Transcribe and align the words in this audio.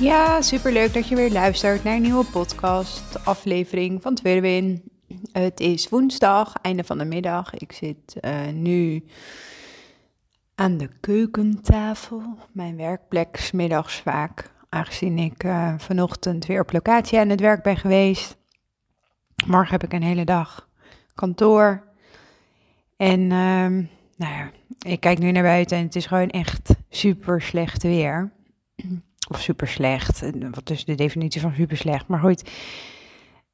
Ja, 0.00 0.42
super 0.42 0.72
leuk 0.72 0.94
dat 0.94 1.08
je 1.08 1.16
weer 1.16 1.30
luistert 1.30 1.84
naar 1.84 1.94
een 1.94 2.02
nieuwe 2.02 2.24
podcast, 2.24 3.24
aflevering 3.24 4.02
van 4.02 4.14
Tweede. 4.14 4.80
Het 5.32 5.60
is 5.60 5.88
woensdag, 5.88 6.54
einde 6.62 6.84
van 6.84 6.98
de 6.98 7.04
middag. 7.04 7.54
Ik 7.54 7.72
zit 7.72 8.16
uh, 8.20 8.48
nu 8.52 9.04
aan 10.54 10.76
de 10.76 10.88
keukentafel. 11.00 12.22
Mijn 12.52 12.76
werkplek 12.76 13.36
smiddags 13.36 13.94
vaak, 14.00 14.50
aangezien 14.68 15.18
ik 15.18 15.44
uh, 15.44 15.74
vanochtend 15.78 16.46
weer 16.46 16.60
op 16.60 16.72
locatie 16.72 17.18
aan 17.18 17.28
het 17.28 17.40
werk 17.40 17.62
ben 17.62 17.76
geweest. 17.76 18.36
Morgen 19.46 19.72
heb 19.72 19.84
ik 19.84 19.92
een 19.92 20.02
hele 20.02 20.24
dag 20.24 20.68
kantoor. 21.14 21.84
En 22.96 23.20
um, 23.20 23.88
nou 24.16 24.34
ja, 24.34 24.50
ik 24.78 25.00
kijk 25.00 25.18
nu 25.18 25.32
naar 25.32 25.42
buiten 25.42 25.76
en 25.76 25.84
het 25.84 25.96
is 25.96 26.06
gewoon 26.06 26.30
echt 26.30 26.74
super 26.88 27.42
slecht 27.42 27.82
weer. 27.82 28.32
Of 29.28 29.40
super 29.40 29.68
slecht. 29.68 30.22
Wat 30.50 30.70
is 30.70 30.84
de 30.84 30.94
definitie 30.94 31.40
van 31.40 31.54
super 31.54 31.76
slecht? 31.76 32.06
Maar 32.06 32.20
goed, 32.20 32.50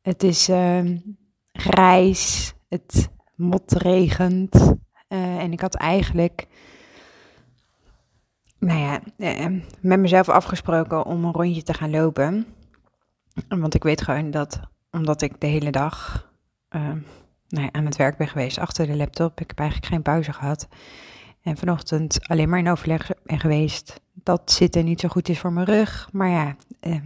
het 0.03 0.23
is 0.23 0.49
um, 0.49 1.19
grijs, 1.53 2.55
het 2.69 3.11
motregent. 3.35 4.55
Uh, 5.09 5.39
en 5.39 5.53
ik 5.53 5.61
had 5.61 5.75
eigenlijk, 5.75 6.47
nou 8.59 8.79
ja, 8.79 9.01
uh, 9.17 9.61
met 9.81 10.01
mezelf 10.01 10.29
afgesproken 10.29 11.07
om 11.07 11.25
een 11.25 11.33
rondje 11.33 11.63
te 11.63 11.75
gaan 11.75 11.91
lopen. 11.91 12.47
Want 13.49 13.75
ik 13.75 13.83
weet 13.83 14.03
gewoon 14.03 14.31
dat, 14.31 14.61
omdat 14.91 15.23
ik 15.23 15.41
de 15.41 15.47
hele 15.47 15.71
dag 15.71 16.29
uh, 16.71 16.83
nou 17.49 17.65
ja, 17.65 17.73
aan 17.73 17.85
het 17.85 17.97
werk 17.97 18.17
ben 18.17 18.29
geweest 18.29 18.59
achter 18.59 18.87
de 18.87 18.97
laptop, 18.97 19.41
ik 19.41 19.49
heb 19.49 19.59
eigenlijk 19.59 19.93
geen 19.93 20.03
pauze 20.03 20.33
gehad. 20.33 20.69
En 21.43 21.57
vanochtend 21.57 22.29
alleen 22.29 22.49
maar 22.49 22.59
in 22.59 22.71
overleg 22.71 23.11
ben 23.25 23.41
geweest 23.41 24.01
dat 24.23 24.53
zitten 24.53 24.85
niet 24.85 25.01
zo 25.01 25.09
goed 25.09 25.29
is 25.29 25.39
voor 25.39 25.53
mijn 25.53 25.67
rug. 25.67 26.09
Maar 26.13 26.29
ja, 26.29 26.57
eh, 26.81 26.97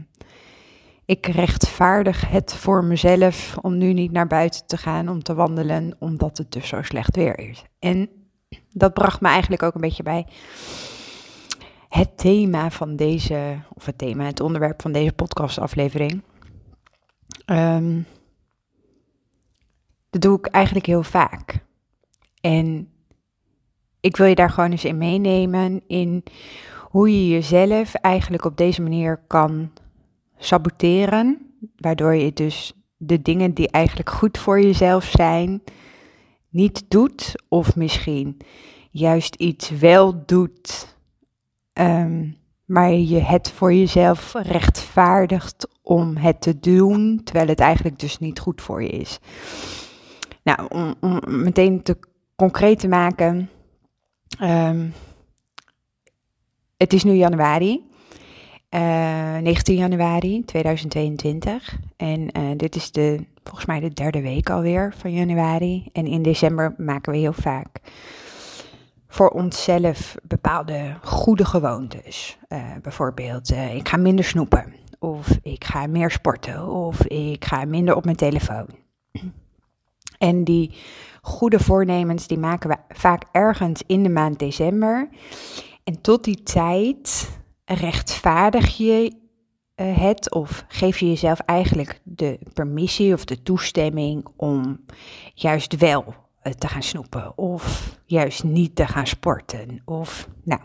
ik 1.05 1.27
rechtvaardig 1.27 2.29
het 2.29 2.55
voor 2.55 2.85
mezelf 2.85 3.57
om 3.61 3.79
nu 3.79 3.93
niet 3.93 4.13
naar 4.13 4.27
buiten 4.27 4.67
te 4.67 4.77
gaan 4.77 5.09
om 5.09 5.23
te 5.23 5.35
wandelen, 5.35 5.97
omdat 5.99 6.39
het 6.39 6.53
dus 6.53 6.69
zo 6.69 6.83
slecht 6.83 7.17
weer 7.17 7.39
is. 7.39 7.65
En 7.79 8.09
dat 8.73 8.95
bracht 8.95 9.21
me 9.21 9.29
eigenlijk 9.29 9.63
ook 9.63 9.75
een 9.75 9.81
beetje 9.81 10.03
bij 10.03 10.27
het 11.89 12.19
thema 12.19 12.71
van 12.71 12.97
deze, 12.97 13.59
of 13.75 13.87
het 13.87 13.99
thema, 13.99 14.25
het 14.25 14.41
onderwerp 14.41 14.83
van 14.83 14.93
deze 14.93 15.13
podcastaflevering. 15.13 16.23
Um, 17.47 18.07
dat 20.11 20.23
doe 20.23 20.39
ik 20.39 20.47
eigenlijk 20.47 20.87
heel 20.87 21.03
vaak. 21.03 21.65
En 22.41 22.89
ik 24.01 24.17
wil 24.17 24.27
je 24.27 24.35
daar 24.35 24.51
gewoon 24.51 24.71
eens 24.71 24.85
in 24.85 24.99
meenemen 24.99 25.83
in 25.87 26.25
hoe 26.95 27.11
je 27.11 27.29
jezelf 27.29 27.95
eigenlijk 27.95 28.45
op 28.45 28.57
deze 28.57 28.83
manier 28.83 29.21
kan 29.27 29.71
saboteren, 30.37 31.55
waardoor 31.77 32.15
je 32.15 32.33
dus 32.33 32.73
de 32.97 33.23
dingen 33.23 33.55
die 33.55 33.71
eigenlijk 33.71 34.11
goed 34.11 34.39
voor 34.39 34.61
jezelf 34.61 35.05
zijn, 35.05 35.63
niet 36.49 36.85
doet 36.89 37.45
of 37.49 37.77
misschien 37.77 38.37
juist 38.91 39.35
iets 39.35 39.71
wel 39.71 40.25
doet, 40.27 40.97
um, 41.73 42.37
maar 42.65 42.93
je 42.93 43.21
het 43.21 43.51
voor 43.51 43.73
jezelf 43.73 44.33
rechtvaardigt 44.33 45.69
om 45.83 46.17
het 46.17 46.41
te 46.41 46.59
doen, 46.59 47.21
terwijl 47.25 47.49
het 47.49 47.61
eigenlijk 47.61 47.99
dus 47.99 48.19
niet 48.19 48.41
goed 48.41 48.63
voor 48.63 48.83
je 48.83 48.89
is. 48.89 49.19
Nou, 50.43 50.69
om, 51.01 51.21
meteen 51.27 51.83
te 51.83 51.99
concreet 52.37 52.79
te 52.79 52.89
maken, 52.89 53.51
um, 54.43 54.93
het 56.77 56.93
is 56.93 57.05
nu 57.05 57.13
januari, 57.13 57.91
uh, 58.71 59.37
eh, 59.37 59.43
19 59.43 59.77
januari 59.77 60.45
2022. 60.45 61.79
En 61.97 62.39
uh, 62.39 62.51
dit 62.57 62.77
is 62.77 62.93
de, 62.93 63.25
volgens 63.43 63.67
mij 63.67 63.81
de 63.81 63.93
derde 63.93 64.23
week 64.23 64.51
alweer 64.51 64.95
van 64.97 65.13
januari. 65.13 65.89
En 65.93 66.07
in 66.07 66.23
december 66.23 66.75
maken 66.77 67.13
we 67.13 67.19
heel 67.19 67.33
vaak 67.33 67.81
voor 69.09 69.29
onszelf 69.29 70.15
bepaalde 70.23 70.97
goede 71.03 71.45
gewoontes. 71.45 72.39
Uh, 72.49 72.65
bijvoorbeeld, 72.83 73.51
ik 73.51 73.89
ga 73.89 73.97
minder 73.97 74.25
snoepen. 74.25 74.75
Of 74.99 75.39
ik 75.43 75.65
ga 75.65 75.87
meer 75.87 76.11
sporten. 76.11 76.69
Of 76.69 77.05
ik 77.07 77.45
ga 77.45 77.65
minder 77.65 77.95
op 77.95 78.05
mijn 78.05 78.17
telefoon. 78.17 78.67
En 80.19 80.45
die 80.45 80.75
goede 81.23 81.59
voornemens, 81.61 82.27
die 82.27 82.39
maken 82.39 82.71
we 82.71 82.77
vaak 82.89 83.23
ergens 83.33 83.83
in 83.87 84.03
de 84.03 84.09
maand 84.09 84.39
december. 84.39 85.09
En 85.85 86.01
tot 86.01 86.25
die 86.25 86.43
tijd 86.43 87.31
rechtvaardig 87.65 88.77
je 88.77 89.23
uh, 89.77 89.99
het 89.99 90.35
of 90.35 90.65
geef 90.69 90.99
je 90.99 91.07
jezelf 91.07 91.39
eigenlijk 91.39 92.01
de 92.03 92.39
permissie 92.53 93.13
of 93.13 93.25
de 93.25 93.43
toestemming 93.43 94.27
om 94.37 94.85
juist 95.35 95.77
wel 95.77 96.05
uh, 96.43 96.53
te 96.53 96.69
gaan 96.69 96.83
snoepen 96.83 97.39
of 97.39 97.97
juist 98.07 98.45
niet 98.45 98.77
te 98.77 98.87
gaan 98.87 99.07
sporten. 99.07 99.83
Of, 99.85 100.29
nou, 100.45 100.61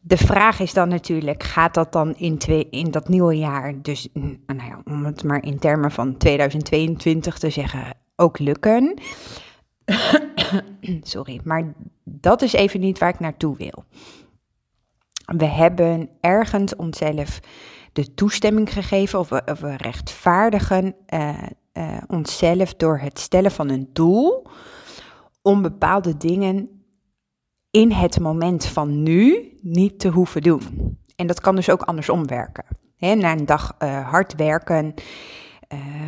de 0.00 0.16
vraag 0.16 0.60
is 0.60 0.72
dan 0.72 0.88
natuurlijk, 0.88 1.42
gaat 1.42 1.74
dat 1.74 1.92
dan 1.92 2.14
in, 2.16 2.38
twee, 2.38 2.68
in 2.70 2.90
dat 2.90 3.08
nieuwe 3.08 3.36
jaar, 3.36 3.82
dus 3.82 4.08
nou 4.12 4.62
ja, 4.68 4.80
om 4.84 5.04
het 5.04 5.24
maar 5.24 5.44
in 5.44 5.58
termen 5.58 5.90
van 5.90 6.16
2022 6.16 7.38
te 7.38 7.50
zeggen, 7.50 7.96
ook 8.16 8.38
lukken? 8.38 9.00
Sorry, 11.02 11.40
maar 11.44 11.74
dat 12.04 12.42
is 12.42 12.52
even 12.52 12.80
niet 12.80 12.98
waar 12.98 13.08
ik 13.08 13.20
naartoe 13.20 13.56
wil. 13.56 13.84
We 15.26 15.44
hebben 15.44 16.08
ergens 16.20 16.76
onszelf 16.76 17.40
de 17.92 18.14
toestemming 18.14 18.72
gegeven, 18.72 19.18
of 19.18 19.28
we, 19.28 19.42
of 19.44 19.60
rechtvaardigen 19.60 20.94
uh, 21.14 21.42
uh, 21.72 21.96
onszelf 22.06 22.74
door 22.74 22.98
het 22.98 23.18
stellen 23.18 23.50
van 23.50 23.68
een 23.68 23.90
doel 23.92 24.46
om 25.42 25.62
bepaalde 25.62 26.16
dingen 26.16 26.84
in 27.70 27.92
het 27.92 28.20
moment 28.20 28.66
van 28.66 29.02
nu 29.02 29.52
niet 29.60 29.98
te 29.98 30.08
hoeven 30.08 30.42
doen. 30.42 30.98
En 31.16 31.26
dat 31.26 31.40
kan 31.40 31.56
dus 31.56 31.70
ook 31.70 31.82
andersom 31.82 32.26
werken. 32.26 32.64
Na 32.98 33.32
een 33.32 33.46
dag 33.46 33.76
uh, 33.78 34.08
hard 34.10 34.34
werken 34.34 34.94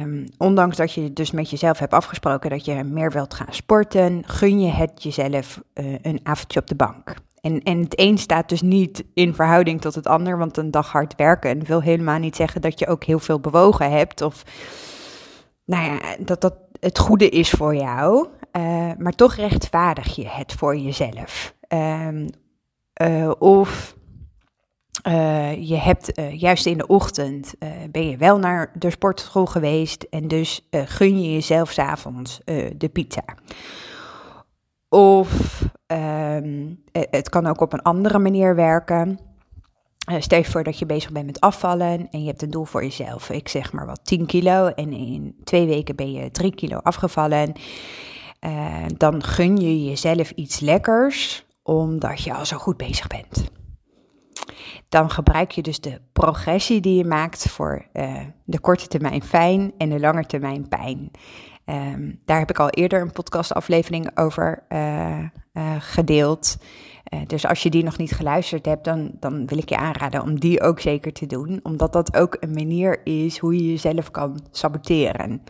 Um, 0.01 0.29
ondanks 0.37 0.77
dat 0.77 0.93
je 0.93 1.13
dus 1.13 1.31
met 1.31 1.51
jezelf 1.51 1.79
hebt 1.79 1.93
afgesproken 1.93 2.51
dat 2.51 2.65
je 2.65 2.85
meer 2.85 3.13
wilt 3.13 3.35
gaan 3.35 3.53
sporten, 3.55 4.23
gun 4.27 4.61
je 4.61 4.71
het 4.71 5.03
jezelf 5.03 5.61
uh, 5.75 5.95
een 6.03 6.21
avondje 6.23 6.61
op 6.61 6.67
de 6.67 6.75
bank. 6.75 7.15
En, 7.41 7.63
en 7.63 7.79
het 7.79 8.01
een 8.01 8.19
staat 8.19 8.49
dus 8.49 8.63
niet 8.63 9.05
in 9.15 9.35
verhouding 9.35 9.81
tot 9.81 9.95
het 9.95 10.07
ander, 10.07 10.39
want 10.39 10.57
een 10.57 10.71
dag 10.71 10.93
hard 10.93 11.15
werken 11.17 11.65
wil 11.65 11.83
helemaal 11.83 12.19
niet 12.19 12.37
zeggen 12.37 12.61
dat 12.61 12.79
je 12.79 12.87
ook 12.87 13.05
heel 13.05 13.19
veel 13.19 13.41
bewogen 13.41 13.91
hebt 13.91 14.23
of 14.23 14.43
nou 15.65 15.85
ja, 15.85 15.99
dat 16.19 16.41
dat 16.41 16.55
het 16.81 16.99
goede 16.99 17.29
is 17.29 17.51
voor 17.51 17.75
jou, 17.75 18.29
uh, 18.53 18.91
maar 18.99 19.13
toch 19.13 19.35
rechtvaardig 19.35 20.17
je 20.17 20.29
het 20.29 20.53
voor 20.53 20.77
jezelf. 20.77 21.55
Um, 21.69 22.29
uh, 23.03 23.31
of 23.39 23.97
uh, 25.09 25.69
je 25.69 25.77
hebt 25.77 26.19
uh, 26.19 26.41
juist 26.41 26.67
in 26.67 26.79
de 26.79 26.87
ochtend 26.87 27.55
uh, 27.59 27.69
ben 27.91 28.09
je 28.09 28.17
wel 28.17 28.39
naar 28.39 28.73
de 28.75 28.91
sportschool 28.91 29.47
geweest 29.47 30.03
en 30.03 30.29
dus 30.29 30.69
gun 30.71 31.23
je 31.23 31.33
jezelf 31.33 31.71
s'avonds 31.71 32.41
de 32.77 32.89
pizza. 32.93 33.25
Of 34.89 35.63
um, 35.87 36.83
het 36.93 37.29
kan 37.29 37.47
ook 37.47 37.61
op 37.61 37.73
een 37.73 37.83
andere 37.83 38.19
manier 38.19 38.55
werken. 38.55 39.19
stel 40.19 40.39
je 40.39 40.45
voor 40.45 40.65
dat 40.65 40.79
je 40.79 40.87
bezig 40.87 41.13
bent 41.13 41.27
met 41.27 41.41
afvallen 41.41 42.09
en 42.11 42.21
je 42.21 42.27
hebt 42.27 42.43
een 42.43 42.51
doel 42.51 42.65
voor 42.65 42.83
jezelf. 42.83 43.31
Ik 43.31 43.49
zeg 43.49 43.73
maar 43.73 43.87
wat 43.87 44.01
10 44.05 44.27
kilo 44.27 44.67
en 44.67 44.93
in 44.93 45.37
twee 45.45 45.67
weken 45.67 45.97
ben 45.97 46.13
je 46.13 46.31
3 46.31 46.55
kilo 46.55 46.77
afgevallen. 46.77 47.53
dan 48.97 49.23
gun 49.23 49.57
je 49.57 49.85
jezelf 49.85 50.31
iets 50.31 50.61
lekkers 50.61 51.47
omdat 51.63 52.23
je 52.23 52.35
al 52.35 52.47
zo 52.47 52.57
goed 52.57 52.77
bezig 52.77 53.07
bent 53.07 53.58
dan 54.89 55.11
gebruik 55.11 55.51
je 55.51 55.63
dus 55.63 55.81
de 55.81 56.01
progressie 56.13 56.81
die 56.81 56.97
je 56.97 57.05
maakt 57.05 57.49
voor 57.49 57.87
uh, 57.93 58.21
de 58.45 58.61
korte 58.61 58.87
termijn 58.87 59.23
fijn 59.23 59.73
en 59.79 59.89
de 59.89 60.01
lange 60.01 60.27
termijn 60.27 60.69
pijn. 60.69 61.11
Um, 61.65 62.21
daar 62.25 62.39
heb 62.39 62.51
ik 62.51 62.59
al 62.59 62.71
eerder 62.71 63.01
een 63.01 63.13
podcastaflevering 63.13 64.19
over 64.19 64.65
uh, 64.69 65.19
uh, 65.53 65.75
gedeeld. 65.79 66.57
Eh, 67.05 67.21
dus 67.27 67.47
als 67.47 67.63
je 67.63 67.71
die 67.71 67.85
nog 67.85 67.99
niet 67.99 68.13
geluisterd 68.13 68.67
hebt, 68.67 68.85
dan, 68.85 69.11
dan 69.21 69.47
wil 69.47 69.59
ik 69.59 69.69
je 69.69 69.77
aanraden 69.77 70.23
om 70.23 70.41
die 70.41 70.63
ook 70.63 70.81
zeker 70.81 71.13
te 71.13 71.27
doen. 71.27 71.61
Omdat 71.63 71.93
dat 71.93 72.17
ook 72.17 72.37
een 72.41 72.53
manier 72.53 73.07
is 73.07 73.39
hoe 73.39 73.55
je 73.55 73.71
jezelf 73.71 74.11
kan 74.11 74.41
saboteren. 74.51 75.43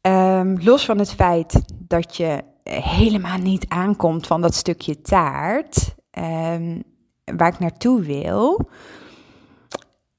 Um, 0.00 0.62
los 0.62 0.84
van 0.84 0.98
het 0.98 1.12
feit 1.12 1.62
dat 1.78 2.16
je 2.16 2.42
helemaal 2.64 3.38
niet 3.38 3.68
aankomt 3.68 4.26
van 4.26 4.40
dat 4.40 4.54
stukje 4.54 5.00
taart, 5.00 5.94
um, 6.18 6.82
waar 7.24 7.52
ik 7.52 7.58
naartoe 7.58 8.02
wil. 8.02 8.68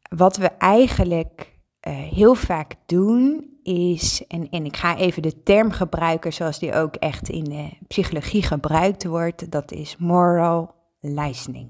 Wat 0.09 0.37
we 0.37 0.47
eigenlijk 0.47 1.53
uh, 1.87 1.93
heel 1.93 2.35
vaak 2.35 2.75
doen 2.85 3.51
is, 3.63 4.23
en, 4.27 4.49
en 4.49 4.65
ik 4.65 4.77
ga 4.77 4.97
even 4.97 5.21
de 5.21 5.43
term 5.43 5.71
gebruiken 5.71 6.33
zoals 6.33 6.59
die 6.59 6.73
ook 6.73 6.95
echt 6.95 7.29
in 7.29 7.43
de 7.43 7.69
psychologie 7.87 8.43
gebruikt 8.43 9.05
wordt, 9.05 9.51
dat 9.51 9.71
is 9.71 9.97
moral 9.97 10.75
listening. 10.99 11.69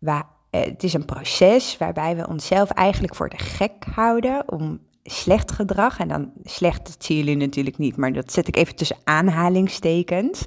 Uh, 0.00 0.20
het 0.50 0.82
is 0.82 0.92
een 0.92 1.04
proces 1.04 1.78
waarbij 1.78 2.16
we 2.16 2.28
onszelf 2.28 2.70
eigenlijk 2.70 3.14
voor 3.14 3.28
de 3.28 3.38
gek 3.38 3.84
houden 3.94 4.52
om 4.52 4.80
slecht 5.02 5.52
gedrag, 5.52 5.98
en 5.98 6.08
dan 6.08 6.32
slecht, 6.44 6.86
dat 6.86 7.04
zien 7.04 7.16
jullie 7.16 7.36
natuurlijk 7.36 7.78
niet, 7.78 7.96
maar 7.96 8.12
dat 8.12 8.32
zet 8.32 8.48
ik 8.48 8.56
even 8.56 8.76
tussen 8.76 8.96
aanhalingstekens, 9.04 10.46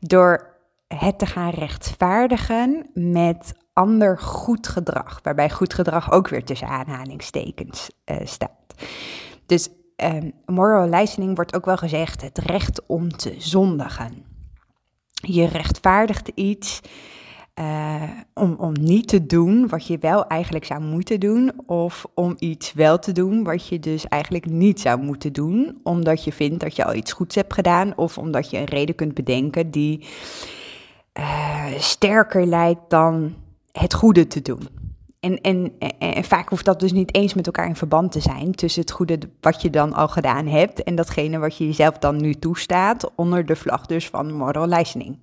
door 0.00 0.49
het 0.94 1.18
te 1.18 1.26
gaan 1.26 1.50
rechtvaardigen 1.50 2.86
met 2.94 3.54
ander 3.72 4.18
goed 4.18 4.68
gedrag, 4.68 5.20
waarbij 5.22 5.50
goed 5.50 5.74
gedrag 5.74 6.12
ook 6.12 6.28
weer 6.28 6.44
tussen 6.44 6.68
aanhalingstekens 6.68 7.90
uh, 8.04 8.16
staat. 8.24 8.74
Dus 9.46 9.68
um, 9.96 10.32
moral 10.46 10.88
listening 10.88 11.34
wordt 11.34 11.54
ook 11.56 11.64
wel 11.64 11.76
gezegd 11.76 12.22
het 12.22 12.38
recht 12.38 12.86
om 12.86 13.10
te 13.10 13.34
zondigen. 13.38 14.24
Je 15.12 15.46
rechtvaardigt 15.46 16.28
iets 16.34 16.80
uh, 17.60 18.02
om, 18.34 18.54
om 18.58 18.72
niet 18.72 19.08
te 19.08 19.26
doen 19.26 19.68
wat 19.68 19.86
je 19.86 19.98
wel 19.98 20.26
eigenlijk 20.26 20.64
zou 20.64 20.80
moeten 20.80 21.20
doen, 21.20 21.52
of 21.66 22.06
om 22.14 22.36
iets 22.38 22.72
wel 22.72 22.98
te 22.98 23.12
doen 23.12 23.44
wat 23.44 23.68
je 23.68 23.78
dus 23.78 24.06
eigenlijk 24.08 24.46
niet 24.46 24.80
zou 24.80 25.00
moeten 25.00 25.32
doen, 25.32 25.80
omdat 25.82 26.24
je 26.24 26.32
vindt 26.32 26.60
dat 26.60 26.76
je 26.76 26.84
al 26.84 26.94
iets 26.94 27.12
goeds 27.12 27.34
hebt 27.34 27.54
gedaan, 27.54 27.96
of 27.96 28.18
omdat 28.18 28.50
je 28.50 28.58
een 28.58 28.64
reden 28.64 28.94
kunt 28.94 29.14
bedenken 29.14 29.70
die 29.70 30.06
uh, 31.18 31.66
sterker 31.78 32.46
lijkt 32.46 32.90
dan 32.90 33.34
het 33.72 33.94
goede 33.94 34.26
te 34.26 34.42
doen. 34.42 34.68
En, 35.20 35.40
en, 35.40 35.72
en, 35.98 36.24
vaak 36.24 36.48
hoeft 36.48 36.64
dat 36.64 36.80
dus 36.80 36.92
niet 36.92 37.14
eens 37.14 37.34
met 37.34 37.46
elkaar 37.46 37.66
in 37.66 37.76
verband 37.76 38.12
te 38.12 38.20
zijn 38.20 38.54
tussen 38.54 38.80
het 38.80 38.90
goede 38.90 39.18
wat 39.40 39.62
je 39.62 39.70
dan 39.70 39.92
al 39.92 40.08
gedaan 40.08 40.46
hebt 40.46 40.82
en 40.82 40.94
datgene 40.94 41.38
wat 41.38 41.56
je 41.56 41.66
jezelf 41.66 41.98
dan 41.98 42.20
nu 42.20 42.34
toestaat 42.34 43.14
onder 43.14 43.46
de 43.46 43.56
vlag 43.56 43.86
dus 43.86 44.08
van 44.08 44.32
moral 44.32 44.66
listening. 44.66 45.18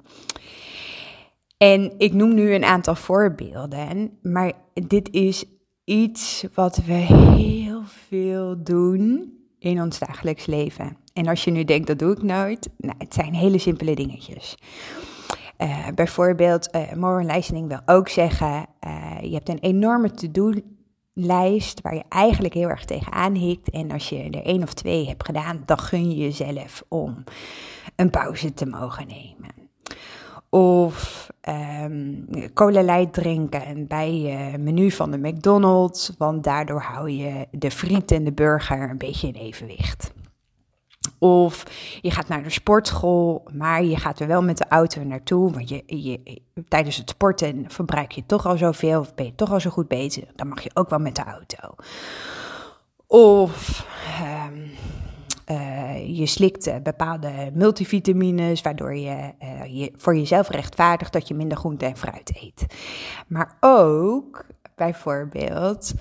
En 1.57 1.93
ik 1.97 2.13
noem 2.13 2.33
nu 2.33 2.53
een 2.53 2.63
aantal 2.63 2.95
voorbeelden, 2.95 4.17
maar 4.21 4.51
dit 4.73 5.09
is 5.11 5.45
iets 5.83 6.45
wat 6.53 6.75
we 6.75 6.93
heel 6.93 7.81
veel 8.07 8.63
doen 8.63 9.33
in 9.59 9.81
ons 9.81 9.99
dagelijks 9.99 10.45
leven. 10.45 10.97
En 11.13 11.27
als 11.27 11.43
je 11.43 11.51
nu 11.51 11.63
denkt, 11.63 11.87
dat 11.87 11.99
doe 11.99 12.11
ik 12.11 12.21
nooit, 12.21 12.69
nou, 12.77 12.95
het 12.97 13.13
zijn 13.13 13.33
hele 13.33 13.57
simpele 13.57 13.95
dingetjes. 13.95 14.57
Uh, 15.57 15.87
bijvoorbeeld, 15.95 16.75
uh, 16.75 16.93
moral 16.93 17.25
listening 17.25 17.67
wil 17.67 17.79
ook 17.85 18.09
zeggen, 18.09 18.65
uh, 18.87 19.21
je 19.21 19.33
hebt 19.33 19.49
een 19.49 19.59
enorme 19.59 20.11
to-do-lijst 20.11 21.81
waar 21.81 21.95
je 21.95 22.03
eigenlijk 22.09 22.53
heel 22.53 22.69
erg 22.69 22.85
tegenaan 22.85 23.33
hikt. 23.33 23.69
En 23.69 23.91
als 23.91 24.09
je 24.09 24.29
er 24.29 24.45
één 24.45 24.63
of 24.63 24.73
twee 24.73 25.07
hebt 25.07 25.25
gedaan, 25.25 25.61
dan 25.65 25.79
gun 25.79 26.09
je 26.09 26.15
jezelf 26.15 26.83
om 26.87 27.23
een 27.95 28.09
pauze 28.09 28.53
te 28.53 28.65
mogen 28.65 29.07
nemen. 29.07 29.55
Of 30.49 31.27
um, 31.83 32.27
cola 32.53 33.05
drinken 33.05 33.87
bij 33.87 34.15
je 34.15 34.57
menu 34.57 34.91
van 34.91 35.11
de 35.11 35.17
McDonald's, 35.17 36.11
want 36.17 36.43
daardoor 36.43 36.81
hou 36.81 37.09
je 37.09 37.47
de 37.51 37.71
friet 37.71 38.11
en 38.11 38.23
de 38.23 38.33
burger 38.33 38.89
een 38.89 38.97
beetje 38.97 39.27
in 39.27 39.35
evenwicht. 39.35 40.13
Of 41.19 41.63
je 42.01 42.11
gaat 42.11 42.27
naar 42.27 42.43
de 42.43 42.49
sportschool, 42.49 43.43
maar 43.53 43.83
je 43.83 43.97
gaat 43.97 44.19
er 44.19 44.27
wel 44.27 44.43
met 44.43 44.57
de 44.57 44.65
auto 44.69 45.03
naartoe. 45.03 45.51
Want 45.51 45.69
je, 45.69 46.19
tijdens 46.67 46.97
het 46.97 47.09
sporten 47.09 47.65
verbruik 47.67 48.11
je 48.11 48.25
toch 48.25 48.45
al 48.45 48.57
zoveel, 48.57 48.99
of 48.99 49.15
ben 49.15 49.25
je 49.25 49.35
toch 49.35 49.51
al 49.51 49.59
zo 49.59 49.69
goed 49.69 49.87
bezig. 49.87 50.25
Dan 50.35 50.47
mag 50.47 50.61
je 50.63 50.71
ook 50.73 50.89
wel 50.89 50.99
met 50.99 51.15
de 51.15 51.23
auto. 51.23 51.75
Of 53.07 53.85
um, 54.51 54.71
uh, 55.51 56.17
je 56.17 56.25
slikt 56.25 56.83
bepaalde 56.83 57.51
multivitamines, 57.53 58.61
waardoor 58.61 58.95
je, 58.95 59.33
uh, 59.43 59.79
je 59.79 59.91
voor 59.97 60.15
jezelf 60.15 60.49
rechtvaardigt 60.49 61.13
dat 61.13 61.27
je 61.27 61.33
minder 61.33 61.57
groente 61.57 61.85
en 61.85 61.97
fruit 61.97 62.31
eet. 62.41 62.65
Maar 63.27 63.57
ook 63.59 64.45
bijvoorbeeld, 64.77 65.93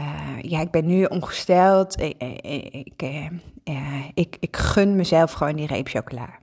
uh, 0.00 0.40
ja, 0.40 0.60
ik 0.60 0.70
ben 0.70 0.86
nu 0.86 1.04
ongesteld, 1.04 2.00
ik, 2.00 2.22
ik, 2.42 3.02
ik, 4.14 4.36
ik 4.40 4.56
gun 4.56 4.96
mezelf 4.96 5.32
gewoon 5.32 5.56
die 5.56 5.66
reep 5.66 5.88
chocola. 5.88 6.38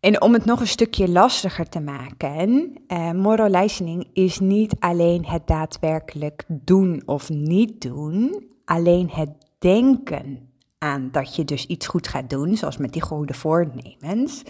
En 0.00 0.22
om 0.22 0.32
het 0.32 0.44
nog 0.44 0.60
een 0.60 0.66
stukje 0.66 1.08
lastiger 1.08 1.68
te 1.68 1.80
maken, 1.80 2.72
uh, 2.88 4.00
is 4.12 4.38
niet 4.38 4.74
alleen 4.78 5.26
het 5.26 5.46
daadwerkelijk 5.46 6.44
doen 6.48 7.02
of 7.06 7.28
niet 7.28 7.80
doen, 7.80 8.46
alleen 8.64 9.10
het 9.10 9.30
denken 9.58 10.52
aan 10.78 11.08
dat 11.12 11.36
je 11.36 11.44
dus 11.44 11.66
iets 11.66 11.86
goed 11.86 12.08
gaat 12.08 12.30
doen, 12.30 12.56
zoals 12.56 12.76
met 12.76 12.92
die 12.92 13.02
goede 13.02 13.34
voornemens, 13.34 14.42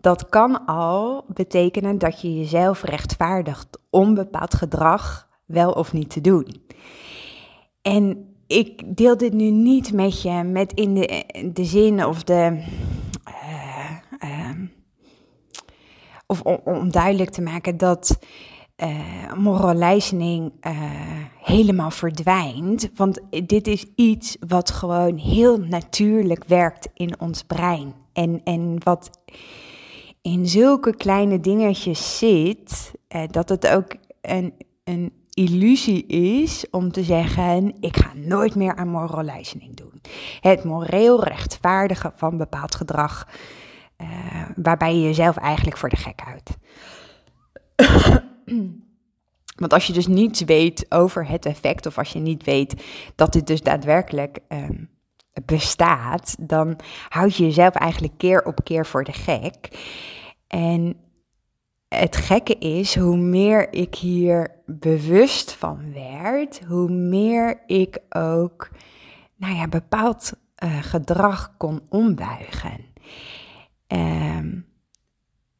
dat 0.00 0.28
kan 0.28 0.66
al 0.66 1.24
betekenen 1.28 1.98
dat 1.98 2.20
je 2.20 2.38
jezelf 2.38 2.82
rechtvaardigt 2.82 3.78
om 3.90 4.14
bepaald 4.14 4.54
gedrag 4.54 5.28
wel 5.44 5.70
of 5.70 5.92
niet 5.92 6.10
te 6.10 6.20
doen. 6.20 6.46
En 7.82 8.34
ik 8.46 8.96
deel 8.96 9.16
dit 9.16 9.32
nu 9.32 9.50
niet 9.50 9.92
met 9.92 10.22
je 10.22 10.42
met 10.42 10.72
in 10.72 10.94
de, 10.94 11.24
de 11.52 11.64
zin 11.64 12.04
of 12.04 12.24
de. 12.24 12.64
Uh, 14.24 14.50
of 16.26 16.42
om, 16.64 16.90
duidelijk 16.90 17.30
te 17.30 17.42
maken 17.42 17.76
dat 17.76 18.18
uh, 18.76 18.88
helemaal 21.42 21.90
verdwijnt. 21.90 22.90
Want 22.94 23.20
dit 23.46 23.66
is 23.66 23.86
iets 23.94 24.36
wat 24.48 24.70
gewoon 24.70 25.16
heel 25.16 25.58
natuurlijk 25.58 26.44
werkt 26.44 26.88
in 26.94 27.20
ons 27.20 27.42
brein. 27.42 27.94
En, 28.12 28.40
en 28.44 28.76
wat 28.84 29.10
in 30.22 30.46
zulke 30.46 30.96
kleine 30.96 31.40
dingetjes 31.40 32.18
zit, 32.18 32.92
eh, 33.08 33.22
dat 33.30 33.48
het 33.48 33.68
ook 33.68 33.94
een, 34.20 34.54
een 34.84 35.12
illusie 35.32 36.06
is 36.06 36.70
om 36.70 36.92
te 36.92 37.02
zeggen: 37.02 37.74
ik 37.80 37.96
ga 37.96 38.12
nooit 38.14 38.54
meer 38.54 38.76
aan 38.76 38.88
moralizing 38.88 39.76
doen. 39.76 40.00
Het 40.40 40.64
moreel 40.64 41.24
rechtvaardigen 41.24 42.12
van 42.16 42.36
bepaald 42.36 42.74
gedrag, 42.74 43.28
uh, 44.02 44.08
waarbij 44.56 44.94
je 44.94 45.02
jezelf 45.02 45.36
eigenlijk 45.36 45.76
voor 45.76 45.88
de 45.88 45.96
gek 45.96 46.20
houdt. 46.20 46.56
Want 49.56 49.72
als 49.72 49.86
je 49.86 49.92
dus 49.92 50.06
niets 50.06 50.40
weet 50.40 50.86
over 50.88 51.28
het 51.28 51.46
effect, 51.46 51.86
of 51.86 51.98
als 51.98 52.12
je 52.12 52.18
niet 52.18 52.44
weet 52.44 52.82
dat 53.14 53.32
dit 53.32 53.46
dus 53.46 53.62
daadwerkelijk 53.62 54.38
um, 54.48 54.88
bestaat, 55.44 56.36
dan 56.40 56.76
houd 57.08 57.36
je 57.36 57.44
jezelf 57.44 57.74
eigenlijk 57.74 58.12
keer 58.16 58.44
op 58.44 58.64
keer 58.64 58.86
voor 58.86 59.04
de 59.04 59.12
gek. 59.12 59.68
En 60.46 60.96
het 61.88 62.16
gekke 62.16 62.54
is, 62.54 62.96
hoe 62.96 63.16
meer 63.16 63.72
ik 63.72 63.94
hier 63.94 64.50
bewust 64.66 65.52
van 65.52 65.92
werd, 65.92 66.60
hoe 66.66 66.90
meer 66.90 67.62
ik 67.66 67.98
ook, 68.08 68.70
nou 69.36 69.54
ja, 69.54 69.68
bepaald 69.68 70.32
uh, 70.64 70.82
gedrag 70.82 71.54
kon 71.56 71.80
ombuigen. 71.88 72.86
Um, 73.86 74.66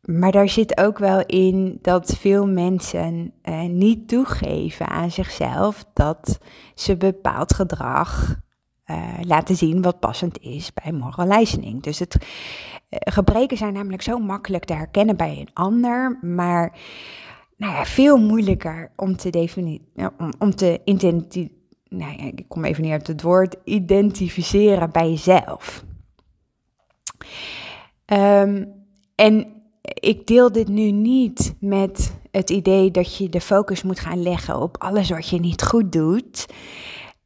maar 0.03 0.33
daar 0.33 0.49
zit 0.49 0.81
ook 0.81 0.99
wel 0.99 1.27
in 1.27 1.79
dat 1.83 2.17
veel 2.19 2.47
mensen 2.47 3.33
uh, 3.43 3.63
niet 3.63 4.09
toegeven 4.09 4.89
aan 4.89 5.11
zichzelf 5.11 5.85
dat 5.93 6.39
ze 6.75 6.97
bepaald 6.97 7.55
gedrag 7.55 8.37
uh, 8.91 9.19
laten 9.21 9.57
zien 9.57 9.83
wat 9.83 10.01
passend 10.01 10.39
is 10.41 10.73
bij 10.73 10.93
moralizing. 10.93 11.83
Dus 11.83 11.99
het, 11.99 12.17
uh, 12.19 12.99
gebreken 13.13 13.57
zijn 13.57 13.73
namelijk 13.73 14.03
zo 14.03 14.19
makkelijk 14.19 14.65
te 14.65 14.75
herkennen 14.75 15.17
bij 15.17 15.39
een 15.41 15.51
ander, 15.55 16.19
maar 16.21 16.79
nou 17.57 17.73
ja, 17.73 17.85
veel 17.85 18.19
moeilijker 18.19 18.93
om 18.97 19.17
te 19.17 19.31
definiëren, 19.31 20.13
om, 20.39 20.55
te. 20.55 20.81
Nou 21.89 22.13
ja, 22.17 22.25
ik 22.25 22.45
kom 22.49 22.65
even 22.65 22.83
niet 22.83 23.01
op 23.01 23.07
het 23.07 23.23
woord, 23.23 23.57
identificeren 23.65 24.91
bij 24.91 25.09
jezelf. 25.09 25.85
Um, 28.07 28.73
en 29.15 29.47
ik 29.83 30.27
deel 30.27 30.53
dit 30.53 30.69
nu 30.69 30.91
niet 30.91 31.55
met 31.61 32.17
het 32.31 32.51
idee 32.51 32.91
dat 32.91 33.17
je 33.17 33.29
de 33.29 33.41
focus 33.41 33.83
moet 33.83 34.01
gaan 34.01 34.23
leggen 34.23 34.61
op 34.61 34.77
alles 34.79 35.11
wat 35.11 35.29
je 35.29 35.41
niet 35.41 35.63
goed 35.63 35.93
doet. 35.93 36.47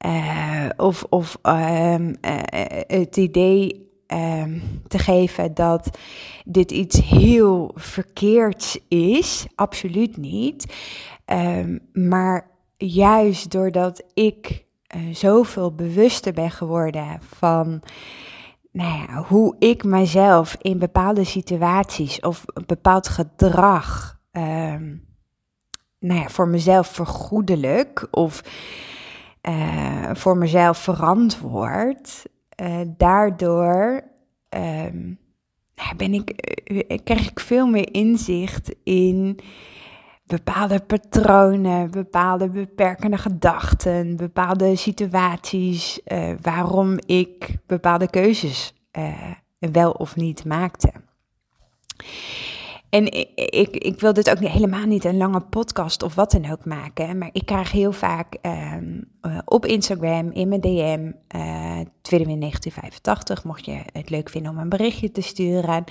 Uh, 0.06 0.68
of 0.76 1.04
of 1.08 1.38
um, 1.42 2.08
uh, 2.08 2.38
het 2.86 3.16
idee 3.16 3.90
ehm, 4.06 4.58
te 4.88 4.98
geven 4.98 5.54
dat 5.54 5.98
dit 6.44 6.70
iets 6.70 7.02
heel 7.02 7.70
verkeerds 7.74 8.78
is. 8.88 9.46
Absoluut 9.54 10.16
niet. 10.16 10.74
Ehm, 11.24 11.78
maar 11.92 12.50
juist 12.76 13.50
doordat 13.50 14.02
ik 14.14 14.64
uh, 14.96 15.14
zoveel 15.14 15.74
bewuster 15.74 16.32
ben 16.32 16.50
geworden 16.50 17.20
van 17.36 17.82
nou 18.72 18.98
ja, 18.98 19.22
hoe 19.22 19.56
ik 19.58 19.84
mezelf 19.84 20.56
in 20.60 20.78
bepaalde 20.78 21.24
situaties 21.24 22.20
of 22.20 22.42
een 22.46 22.66
bepaald 22.66 23.08
gedrag 23.08 24.20
nou 26.02 26.20
ja, 26.20 26.28
voor 26.28 26.48
mezelf 26.48 26.86
vergoedelijk 26.86 28.08
of 28.10 28.42
uh, 29.48 30.10
voor 30.12 30.36
mezelf 30.36 30.78
verantwoord. 30.78 32.22
Uh, 32.62 32.80
daardoor 32.96 34.02
um, 34.50 35.18
ben 35.96 36.14
ik, 36.14 36.34
krijg 37.04 37.30
ik 37.30 37.40
veel 37.40 37.66
meer 37.66 37.92
inzicht 37.94 38.74
in 38.84 39.38
bepaalde 40.24 40.80
patronen, 40.80 41.90
bepaalde 41.90 42.48
beperkende 42.48 43.18
gedachten, 43.18 44.16
bepaalde 44.16 44.76
situaties 44.76 46.00
waarom 46.40 46.98
ik 47.06 47.56
bepaalde 47.66 48.10
keuzes 48.10 48.74
wel 49.58 49.90
of 49.90 50.16
niet 50.16 50.44
maakte. 50.44 50.92
En 52.92 53.12
ik, 53.36 53.76
ik, 53.76 54.00
wil 54.00 54.12
dit 54.12 54.30
ook 54.30 54.38
helemaal 54.38 54.86
niet 54.86 55.04
een 55.04 55.16
lange 55.16 55.40
podcast 55.40 56.02
of 56.02 56.14
wat 56.14 56.30
dan 56.30 56.50
ook 56.50 56.64
maken. 56.64 57.18
Maar 57.18 57.30
ik 57.32 57.46
krijg 57.46 57.72
heel 57.72 57.92
vaak 57.92 58.36
um, 58.42 59.04
uh, 59.22 59.38
op 59.44 59.66
Instagram 59.66 60.30
in 60.30 60.48
mijn 60.48 60.60
DM, 60.60 61.12
uh, 61.36 61.80
Tweede 62.02 62.38
1985, 62.38 63.44
mocht 63.44 63.64
je 63.64 63.82
het 63.92 64.10
leuk 64.10 64.28
vinden 64.28 64.52
om 64.52 64.58
een 64.58 64.68
berichtje 64.68 65.10
te 65.10 65.20
sturen. 65.20 65.84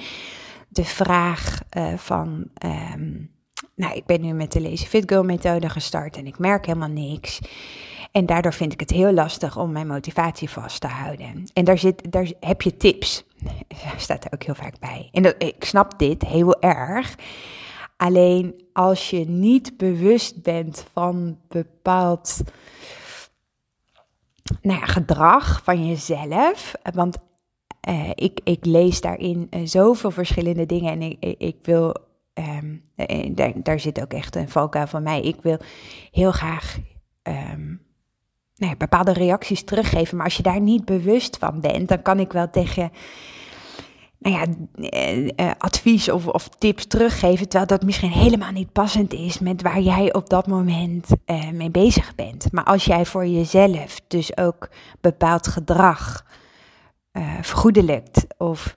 De 0.68 0.84
vraag 0.84 1.60
uh, 1.78 1.94
van 1.94 2.46
um, 2.66 3.30
nou, 3.76 3.96
ik 3.96 4.06
ben 4.06 4.22
nu 4.22 4.34
met 4.34 4.52
de 4.52 4.62
Lazy 4.62 4.86
Fit 4.86 5.04
Girl 5.06 5.24
methode 5.24 5.70
gestart 5.70 6.18
en 6.18 6.28
ik 6.28 6.40
merk 6.40 6.66
helemaal 6.66 6.90
niks. 6.90 7.40
En 8.12 8.26
daardoor 8.26 8.54
vind 8.54 8.74
ik 8.74 8.80
het 8.80 8.90
heel 8.90 9.14
lastig 9.14 9.58
om 9.58 9.72
mijn 9.72 9.88
motivatie 9.88 10.50
vast 10.50 10.82
te 10.82 10.88
houden. 10.88 11.44
En 11.54 11.66
daar, 11.66 11.78
zit, 11.78 12.12
daar 12.12 12.32
heb 12.40 12.62
je 12.62 12.78
tips. 12.78 13.26
Staat 13.98 14.26
er 14.26 14.34
ook 14.34 14.44
heel 14.44 14.56
vaak 14.56 14.80
bij. 14.80 15.10
En 15.12 15.24
dat, 15.24 15.36
ik 15.38 15.64
snap 15.64 16.00
dit 16.00 16.22
heel 16.22 16.62
erg. 16.62 17.16
Alleen 17.98 18.64
als 18.74 19.10
je 19.10 19.30
niet 19.30 19.78
bewust 19.78 20.44
bent 20.44 20.86
van 20.94 21.40
bepaald 21.48 22.42
nou 24.62 24.80
ja, 24.80 24.86
gedrag 24.86 25.64
van 25.64 25.88
jezelf. 25.88 26.74
Want 26.94 27.18
uh, 27.90 28.10
ik, 28.16 28.40
ik 28.44 28.66
lees 28.66 29.02
daarin 29.02 29.48
uh, 29.50 29.62
zoveel 29.68 30.12
verschillende 30.12 30.66
dingen 30.66 30.92
en 30.92 31.02
ik, 31.02 31.36
ik 31.38 31.58
wil 31.62 31.96
um, 32.34 32.84
daar, 33.36 33.54
daar, 33.56 33.80
zit 33.80 34.02
ook 34.02 34.14
echt 34.14 34.36
een 34.36 34.50
valkuil 34.50 34.88
van 34.88 35.04
mij. 35.04 35.22
Ik 35.22 35.42
wil 35.42 35.58
heel 36.12 36.32
graag 36.32 36.78
um, 37.24 37.82
nou 38.62 38.74
ja, 38.74 38.78
bepaalde 38.78 39.14
reacties 39.14 39.64
teruggeven. 39.64 40.18
Maar 40.18 40.26
als 40.26 40.38
je 40.38 40.44
daar 40.44 40.62
niet 40.62 40.86
bewust 40.86 41.38
van 41.38 41.62
bent, 41.62 41.88
dan 41.88 42.02
kan 42.02 42.20
ik 42.20 42.32
wel 42.32 42.50
tegen 42.50 42.92
nou 44.18 44.36
ja, 44.36 44.46
uh, 45.36 45.52
advies 45.58 46.10
of, 46.10 46.28
of, 46.28 46.50
tips 46.50 46.86
teruggeven. 46.86 47.50
Terwijl 47.50 47.68
dat 47.68 47.84
misschien 47.84 48.12
helemaal 48.12 48.52
niet 48.52 48.72
passend 48.72 49.14
is 49.14 49.40
met 49.40 49.62
waar 49.62 49.80
jij 49.80 50.14
op 50.14 50.30
dat 50.30 50.48
moment 50.48 51.08
uh, 51.26 51.50
mee 51.50 51.72
bezig 51.72 52.16
bent. 52.16 52.52
Maar 52.52 52.64
als 52.64 52.86
jij 52.86 53.06
voor 53.06 53.26
jezelf 53.26 54.02
dus 54.08 54.38
ook 54.38 54.70
bepaald 55.02 55.48
gedrag 55.48 56.26
vergoedelijkt 57.42 58.26
of. 58.38 58.76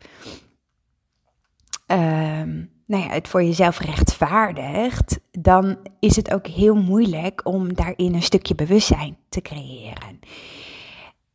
Um, 1.86 2.73
nou 2.98 3.12
het 3.12 3.28
voor 3.28 3.42
jezelf 3.42 3.78
rechtvaardigt, 3.78 5.20
dan 5.30 5.76
is 6.00 6.16
het 6.16 6.32
ook 6.32 6.46
heel 6.46 6.74
moeilijk 6.74 7.40
om 7.46 7.74
daarin 7.74 8.14
een 8.14 8.22
stukje 8.22 8.54
bewustzijn 8.54 9.16
te 9.28 9.40
creëren. 9.40 10.20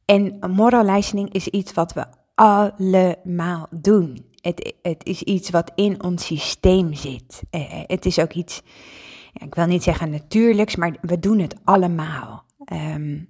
En 0.06 0.40
moralizing 0.52 1.34
is 1.34 1.48
iets 1.48 1.74
wat 1.74 1.94
we 1.94 2.06
allemaal 2.36 3.68
doen. 3.70 4.26
Het, 4.42 4.74
het 4.82 5.06
is 5.06 5.24
iets 5.24 5.50
wat 5.50 5.72
in 5.76 6.04
ons 6.04 6.26
systeem 6.26 6.94
zit. 6.94 7.44
Uh, 7.52 7.62
het 7.88 8.06
is 8.06 8.20
ook 8.20 8.34
iets, 8.34 8.62
ja, 9.34 9.46
ik 9.46 9.56
wil 9.56 9.66
niet 9.66 9.84
zeggen 9.84 10.10
natuurlijks, 10.10 10.76
maar 10.76 10.96
we 11.02 11.20
doen 11.20 11.40
het 11.40 11.56
allemaal. 11.64 12.44
Um, 12.74 13.30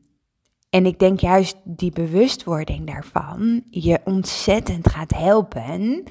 en 0.69 0.86
ik 0.86 1.00
denk 1.00 1.19
juist 1.19 1.57
die 1.63 1.91
bewustwording 1.91 2.88
daarvan 2.88 3.63
je 3.69 4.00
ontzettend 4.03 4.89
gaat 4.89 5.13
helpen 5.13 6.03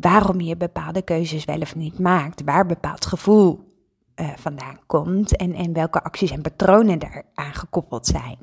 waarom 0.00 0.40
je 0.40 0.56
bepaalde 0.56 1.02
keuzes 1.02 1.44
wel 1.44 1.60
of 1.60 1.74
niet 1.74 1.98
maakt, 1.98 2.42
waar 2.44 2.66
bepaald 2.66 3.06
gevoel 3.06 3.60
uh, 4.16 4.28
vandaan 4.36 4.78
komt 4.86 5.36
en, 5.36 5.54
en 5.54 5.72
welke 5.72 6.02
acties 6.02 6.30
en 6.30 6.42
patronen 6.42 6.98
daaraan 6.98 7.54
gekoppeld 7.54 8.06
zijn. 8.06 8.38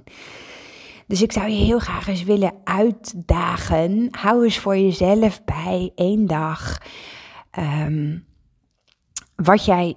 Dus 1.08 1.22
ik 1.22 1.32
zou 1.32 1.50
je 1.50 1.66
heel 1.66 1.80
graag 1.80 2.08
eens 2.08 2.24
willen 2.24 2.54
uitdagen. 2.64 4.08
Hou 4.12 4.44
eens 4.44 4.60
voor 4.60 4.78
jezelf 4.78 5.44
bij 5.44 5.92
één 5.96 6.28
dag 6.28 6.78
um, 7.60 8.26
wat 9.36 9.66
jij 9.66 9.96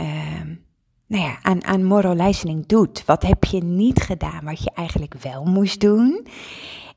um, 0.00 0.64
nou 1.06 1.24
ja, 1.24 1.38
aan, 1.42 1.64
aan 1.64 1.84
moral 1.84 2.32
doet. 2.66 3.04
Wat 3.04 3.22
heb 3.22 3.44
je 3.44 3.64
niet 3.64 4.02
gedaan 4.02 4.44
wat 4.44 4.62
je 4.62 4.70
eigenlijk 4.74 5.14
wel 5.14 5.44
moest 5.44 5.80
doen? 5.80 6.26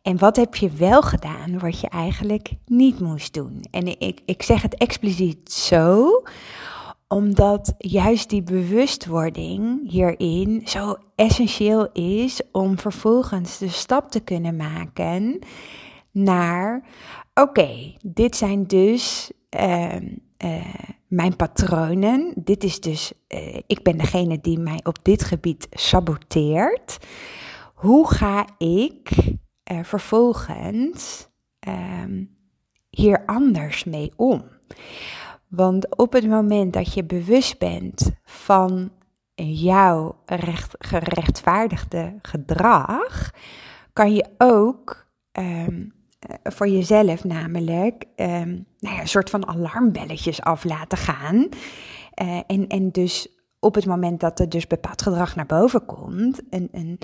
En 0.06 0.18
wat 0.18 0.36
heb 0.36 0.56
je 0.56 0.70
wel 0.70 1.02
gedaan 1.02 1.60
wat 1.60 1.80
je 1.80 1.90
eigenlijk 1.90 2.50
niet 2.66 3.00
moest 3.00 3.34
doen? 3.34 3.66
En 3.72 4.00
ik, 4.00 4.22
ik 4.26 4.44
zeg 4.44 4.62
het 4.62 4.76
expliciet 4.78 5.52
zo, 5.52 6.10
omdat 7.08 7.74
juist 7.78 8.30
die 8.30 8.44
bewustwording 8.44 9.90
hierin 9.92 10.62
zo 10.66 10.96
essentieel 11.16 11.92
is 11.92 12.42
om 12.52 12.80
vervolgens 12.80 13.58
de 13.58 13.70
stap 13.70 14.12
te 14.12 14.20
kunnen 14.20 14.56
maken 14.56 15.40
naar: 16.12 16.84
oké, 17.34 17.94
dit 18.02 18.36
zijn 18.36 18.68
dus. 18.68 19.32
Uh, 19.60 19.96
uh, 20.46 20.74
mijn 21.08 21.36
patronen. 21.36 22.34
Dit 22.36 22.64
is 22.64 22.80
dus, 22.80 23.14
uh, 23.28 23.60
ik 23.68 23.84
ben 23.84 23.98
degene 23.98 24.40
die 24.42 24.60
mij 24.60 24.80
op 24.84 24.98
dit 25.02 25.24
gebied 25.24 25.68
saboteert. 25.72 26.98
Hoe 27.74 28.14
ga 28.14 28.46
ik 28.58 29.10
uh, 29.72 29.80
vervolgens 29.84 31.30
um, 31.68 32.38
hier 32.90 33.26
anders 33.26 33.84
mee 33.84 34.12
om. 34.16 34.44
Want 35.48 35.98
op 35.98 36.14
het 36.14 36.28
moment 36.28 36.74
dat 36.74 36.94
je 36.94 37.04
bewust 37.04 37.60
bent 37.60 38.12
van 38.24 38.92
jouw 39.36 40.16
recht, 40.26 40.76
gerechtvaardigde 40.80 42.14
gedrag, 42.22 43.32
kan 43.94 44.14
je 44.14 44.26
ook 44.38 45.08
um, 45.32 45.94
voor 46.44 46.68
jezelf 46.68 47.24
namelijk 47.24 48.06
um, 48.16 48.66
nou 48.80 48.96
ja, 48.96 49.02
een 49.02 49.08
soort 49.08 49.30
van 49.30 49.48
alarmbelletjes 49.48 50.42
af 50.42 50.64
laten 50.64 50.98
gaan. 50.98 51.36
Uh, 52.22 52.40
en, 52.48 52.68
en 52.68 52.92
dus 52.92 53.28
op 53.60 53.76
het 53.76 53.86
moment 53.86 54.20
dat 54.20 54.40
er 54.40 54.50
dus 54.50 54.68
bepaald 54.68 55.02
gedrag 55.02 55.36
naar 55.36 55.46
boven 55.46 55.86
komt, 55.86 56.42
een 56.50 57.00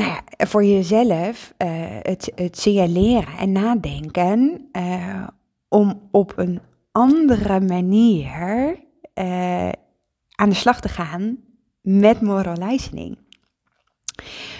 nou 0.00 0.12
ja, 0.12 0.46
voor 0.46 0.64
jezelf 0.64 1.54
uh, 1.58 1.68
het, 2.02 2.32
het 2.34 2.58
signaleren 2.58 3.36
en 3.38 3.52
nadenken 3.52 4.68
uh, 4.72 5.26
om 5.68 6.08
op 6.10 6.32
een 6.36 6.60
andere 6.92 7.60
manier 7.60 8.76
uh, 9.14 9.68
aan 10.34 10.48
de 10.48 10.54
slag 10.54 10.80
te 10.80 10.88
gaan 10.88 11.38
met 11.80 12.20
moralizing. 12.20 13.18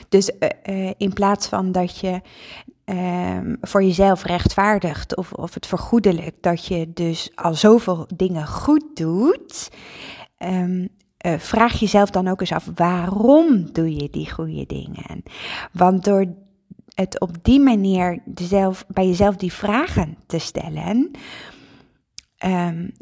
Dus 0.09 0.31
in 0.97 1.13
plaats 1.13 1.49
van 1.49 1.73
dat 1.73 1.99
je 1.99 2.21
um, 2.85 3.57
voor 3.61 3.83
jezelf 3.83 4.25
rechtvaardigt 4.25 5.17
of, 5.17 5.33
of 5.33 5.55
het 5.55 5.67
vergoedelijk 5.67 6.37
dat 6.41 6.67
je 6.67 6.93
dus 6.93 7.31
al 7.35 7.55
zoveel 7.55 8.07
dingen 8.17 8.47
goed 8.47 8.97
doet, 8.97 9.71
um, 10.39 10.89
uh, 11.27 11.39
vraag 11.39 11.81
jezelf 11.81 12.11
dan 12.11 12.29
ook 12.29 12.41
eens 12.41 12.53
af, 12.53 12.69
waarom 12.75 13.73
doe 13.73 13.95
je 13.95 14.11
die 14.11 14.31
goede 14.31 14.67
dingen? 14.67 15.23
Want 15.73 16.05
door 16.05 16.25
het 16.95 17.21
op 17.21 17.31
die 17.43 17.61
manier 17.61 18.23
zelf, 18.35 18.85
bij 18.89 19.07
jezelf 19.07 19.37
die 19.37 19.53
vragen 19.53 20.17
te 20.27 20.39
stellen, 20.39 21.11
um, 22.45 22.93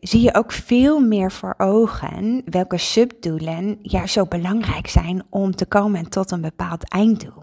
zie 0.00 0.20
je 0.20 0.34
ook 0.34 0.52
veel 0.52 1.00
meer 1.00 1.32
voor 1.32 1.54
ogen 1.58 2.42
welke 2.44 2.78
subdoelen 2.78 3.78
ja, 3.82 4.06
zo 4.06 4.26
belangrijk 4.26 4.88
zijn 4.88 5.22
om 5.30 5.54
te 5.54 5.66
komen 5.66 6.08
tot 6.08 6.30
een 6.30 6.40
bepaald 6.40 6.88
einddoel. 6.88 7.42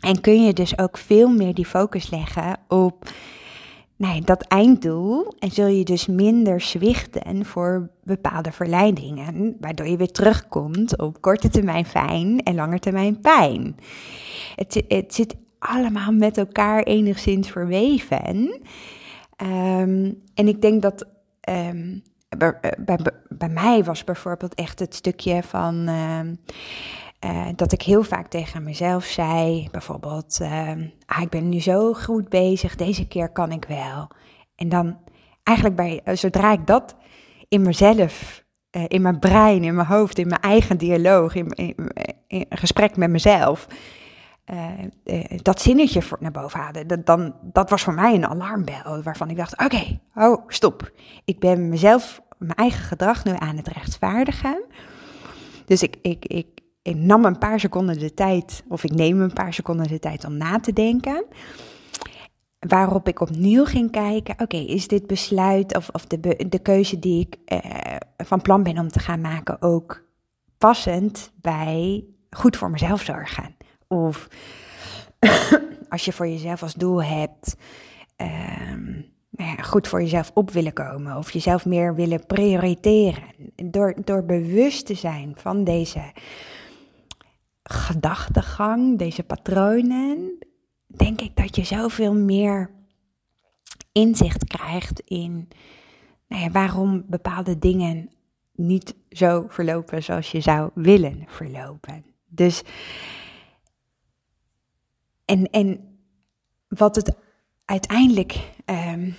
En 0.00 0.20
kun 0.20 0.44
je 0.44 0.52
dus 0.52 0.78
ook 0.78 0.98
veel 0.98 1.28
meer 1.28 1.54
die 1.54 1.66
focus 1.66 2.10
leggen 2.10 2.56
op 2.68 3.10
nee, 3.96 4.20
dat 4.20 4.42
einddoel 4.42 5.34
en 5.38 5.50
zul 5.50 5.66
je 5.66 5.84
dus 5.84 6.06
minder 6.06 6.60
zwichten 6.60 7.44
voor 7.44 7.90
bepaalde 8.04 8.52
verleidingen, 8.52 9.56
waardoor 9.60 9.86
je 9.86 9.96
weer 9.96 10.12
terugkomt 10.12 10.98
op 10.98 11.20
korte 11.20 11.48
termijn 11.48 11.86
fijn 11.86 12.42
en 12.42 12.54
lange 12.54 12.78
termijn 12.78 13.20
pijn. 13.20 13.76
Het, 14.56 14.82
het 14.88 15.14
zit 15.14 15.36
allemaal 15.58 16.12
met 16.12 16.38
elkaar 16.38 16.82
enigszins 16.82 17.50
verweven. 17.50 18.60
Ehm, 19.36 20.12
en 20.34 20.48
ik 20.48 20.62
denk 20.62 20.82
dat 20.82 21.06
ehm, 21.40 21.98
bij, 22.38 22.60
bij, 22.78 22.98
bij, 23.28 23.48
mij 23.48 23.84
was 23.84 24.04
bijvoorbeeld 24.04 24.54
echt 24.54 24.78
het 24.78 24.94
stukje 24.94 25.42
van 25.42 25.86
ehm, 25.88 26.34
eh, 27.24 27.46
dat 27.56 27.72
ik 27.72 27.82
heel 27.82 28.02
vaak 28.02 28.26
tegen 28.26 28.62
mezelf 28.62 29.04
zei, 29.04 29.68
bijvoorbeeld, 29.70 30.40
ah, 31.06 31.22
ik 31.22 31.28
ben 31.28 31.48
nu 31.48 31.60
zo 31.60 31.92
goed 31.92 32.28
bezig, 32.28 32.76
deze 32.76 33.06
keer 33.06 33.28
kan 33.28 33.52
ik 33.52 33.64
wel. 33.64 34.08
En 34.56 34.68
dan 34.68 34.98
eigenlijk 35.42 35.76
bij, 35.76 36.00
eh, 36.04 36.16
zodra 36.16 36.52
ik 36.52 36.66
dat 36.66 36.96
in 37.48 37.62
mezelf 37.62 38.44
eh, 38.70 38.84
in 38.88 39.02
mijn 39.02 39.18
brein, 39.18 39.64
in 39.64 39.74
mijn 39.74 39.86
hoofd, 39.86 40.18
in 40.18 40.28
mijn 40.28 40.40
eigen 40.40 40.78
dialoog, 40.78 41.34
in, 41.34 41.52
een 42.28 42.46
gesprek 42.48 42.96
met 42.96 43.10
mezelf, 43.10 43.66
dat 45.42 45.60
zinnetje 45.60 46.02
voor, 46.02 46.18
naar 46.20 46.30
boven 46.30 46.60
haalde. 46.60 46.86
Dat, 46.86 47.06
dan, 47.06 47.34
dat 47.42 47.70
was 47.70 47.82
voor 47.82 47.94
mij 47.94 48.14
een 48.14 48.26
alarmbel 48.26 49.02
waarvan 49.02 49.30
ik 49.30 49.36
dacht: 49.36 49.64
oké, 49.64 50.00
oh, 50.14 50.42
stop. 50.46 50.90
Ik 51.24 51.38
ben 51.38 51.68
mezelf, 51.68 52.20
mijn 52.38 52.54
eigen 52.54 52.84
gedrag 52.84 53.24
nu 53.24 53.32
aan 53.38 53.56
het 53.56 53.68
rechtvaardigen. 53.68 54.64
Dus 55.64 55.82
ik, 55.82 55.96
ik, 56.02 56.24
ik, 56.26 56.62
ik 56.84 56.96
nam 56.96 57.24
een 57.24 57.38
paar 57.38 57.60
seconden 57.60 57.98
de 57.98 58.14
tijd, 58.14 58.64
of 58.68 58.84
ik 58.84 58.94
neem 58.94 59.20
een 59.20 59.32
paar 59.32 59.54
seconden 59.54 59.88
de 59.88 59.98
tijd 59.98 60.24
om 60.24 60.36
na 60.36 60.60
te 60.60 60.72
denken. 60.72 61.24
Waarop 62.58 63.08
ik 63.08 63.20
opnieuw 63.20 63.64
ging 63.64 63.90
kijken, 63.90 64.34
oké, 64.38 64.56
is 64.56 64.88
dit 64.88 65.06
besluit 65.06 65.76
of, 65.76 65.88
of 65.92 66.06
de, 66.06 66.46
de 66.48 66.58
keuze 66.58 66.98
die 66.98 67.20
ik 67.20 67.36
eh, 67.44 67.96
van 68.16 68.42
plan 68.42 68.62
ben 68.62 68.78
om 68.78 68.88
te 68.88 68.98
gaan 68.98 69.20
maken 69.20 69.62
ook 69.62 70.04
passend 70.58 71.32
bij 71.40 72.04
goed 72.30 72.56
voor 72.56 72.70
mezelf 72.70 73.02
zorgen? 73.02 73.56
Of 73.88 74.28
als 75.88 76.04
je 76.04 76.12
voor 76.12 76.28
jezelf 76.28 76.62
als 76.62 76.74
doel 76.74 77.02
hebt, 77.02 77.56
um, 78.16 79.12
nou 79.30 79.56
ja, 79.56 79.62
goed 79.62 79.88
voor 79.88 80.02
jezelf 80.02 80.30
op 80.34 80.50
willen 80.50 80.72
komen 80.72 81.16
of 81.16 81.30
jezelf 81.30 81.66
meer 81.66 81.94
willen 81.94 82.26
prioriteren. 82.26 83.24
Door, 83.54 83.94
door 84.04 84.24
bewust 84.24 84.86
te 84.86 84.94
zijn 84.94 85.32
van 85.36 85.64
deze 85.64 86.02
gedachtegang, 87.64 88.98
deze 88.98 89.22
patronen, 89.22 90.38
denk 90.86 91.20
ik 91.20 91.36
dat 91.36 91.56
je 91.56 91.64
zoveel 91.64 92.14
meer 92.14 92.70
inzicht 93.92 94.44
krijgt 94.44 95.00
in 95.00 95.48
nou 96.28 96.42
ja, 96.42 96.50
waarom 96.50 97.04
bepaalde 97.06 97.58
dingen 97.58 98.10
niet 98.52 98.94
zo 99.10 99.44
verlopen 99.48 100.02
zoals 100.02 100.30
je 100.30 100.40
zou 100.40 100.70
willen 100.74 101.24
verlopen. 101.26 102.04
Dus, 102.26 102.62
en, 105.24 105.50
en 105.50 105.98
wat 106.68 106.96
het 106.96 107.16
uiteindelijk 107.64 108.38
um, 108.66 109.14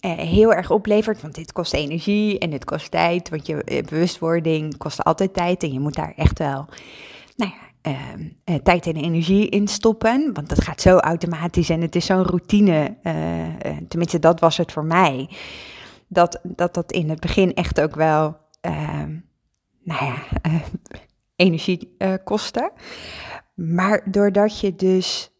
heel 0.00 0.54
erg 0.54 0.70
oplevert, 0.70 1.22
want 1.22 1.34
dit 1.34 1.52
kost 1.52 1.74
energie 1.74 2.38
en 2.38 2.50
dit 2.50 2.64
kost 2.64 2.90
tijd, 2.90 3.28
want 3.28 3.46
je 3.46 3.64
eh, 3.64 3.84
bewustwording 3.84 4.76
kost 4.76 5.04
altijd 5.04 5.34
tijd 5.34 5.62
en 5.62 5.72
je 5.72 5.80
moet 5.80 5.94
daar 5.94 6.12
echt 6.16 6.38
wel, 6.38 6.66
nou 7.36 7.50
ja, 7.50 7.65
Ehm, 7.86 8.28
eh, 8.44 8.54
tijd 8.54 8.86
en 8.86 8.96
energie 8.96 9.48
in 9.48 9.68
stoppen. 9.68 10.30
Want 10.32 10.48
dat 10.48 10.62
gaat 10.62 10.80
zo 10.80 10.98
automatisch 10.98 11.68
en 11.68 11.80
het 11.80 11.96
is 11.96 12.06
zo'n 12.06 12.22
routine. 12.22 12.96
Uh, 13.02 13.76
tenminste, 13.88 14.18
dat 14.18 14.40
was 14.40 14.56
het 14.56 14.72
voor 14.72 14.84
mij. 14.84 15.30
Dat 16.08 16.40
dat, 16.42 16.74
dat 16.74 16.92
in 16.92 17.10
het 17.10 17.20
begin 17.20 17.54
echt 17.54 17.80
ook 17.80 17.94
wel, 17.94 18.36
ehm, 18.60 19.18
nou 19.82 20.04
ja, 20.04 20.22
energie 21.36 21.96
kostte. 22.24 22.72
Maar 23.54 24.10
doordat 24.10 24.60
je 24.60 24.74
dus 24.74 25.30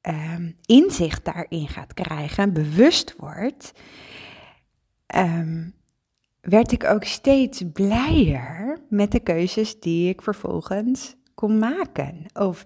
ehm, 0.00 0.50
inzicht 0.66 1.24
daarin 1.24 1.68
gaat 1.68 1.94
krijgen, 1.94 2.52
bewust 2.52 3.14
wordt, 3.18 3.72
werd 6.40 6.72
ik 6.72 6.84
ook 6.84 7.04
steeds 7.04 7.62
blijer 7.72 8.80
met 8.88 9.12
de 9.12 9.20
keuzes 9.20 9.80
die 9.80 10.08
ik 10.08 10.22
vervolgens 10.22 11.16
kon 11.42 11.58
maken. 11.58 12.26
Of 12.32 12.62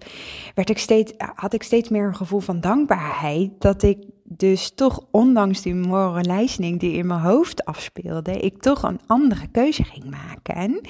werd 0.55 0.69
ik 0.69 0.77
steeds, 0.77 1.13
had 1.35 1.53
ik 1.53 1.63
steeds 1.63 1.89
meer 1.89 2.07
een 2.07 2.15
gevoel 2.15 2.39
van 2.39 2.61
dankbaarheid 2.61 3.51
dat 3.59 3.83
ik 3.83 3.97
dus 4.23 4.71
toch, 4.75 5.05
ondanks 5.11 5.61
die 5.61 5.75
moralisering 5.75 6.79
die 6.79 6.91
in 6.91 7.07
mijn 7.07 7.19
hoofd 7.19 7.65
afspeelde, 7.65 8.39
ik 8.39 8.61
toch 8.61 8.83
een 8.83 8.99
andere 9.07 9.47
keuze 9.47 9.83
ging 9.83 10.09
maken. 10.09 10.81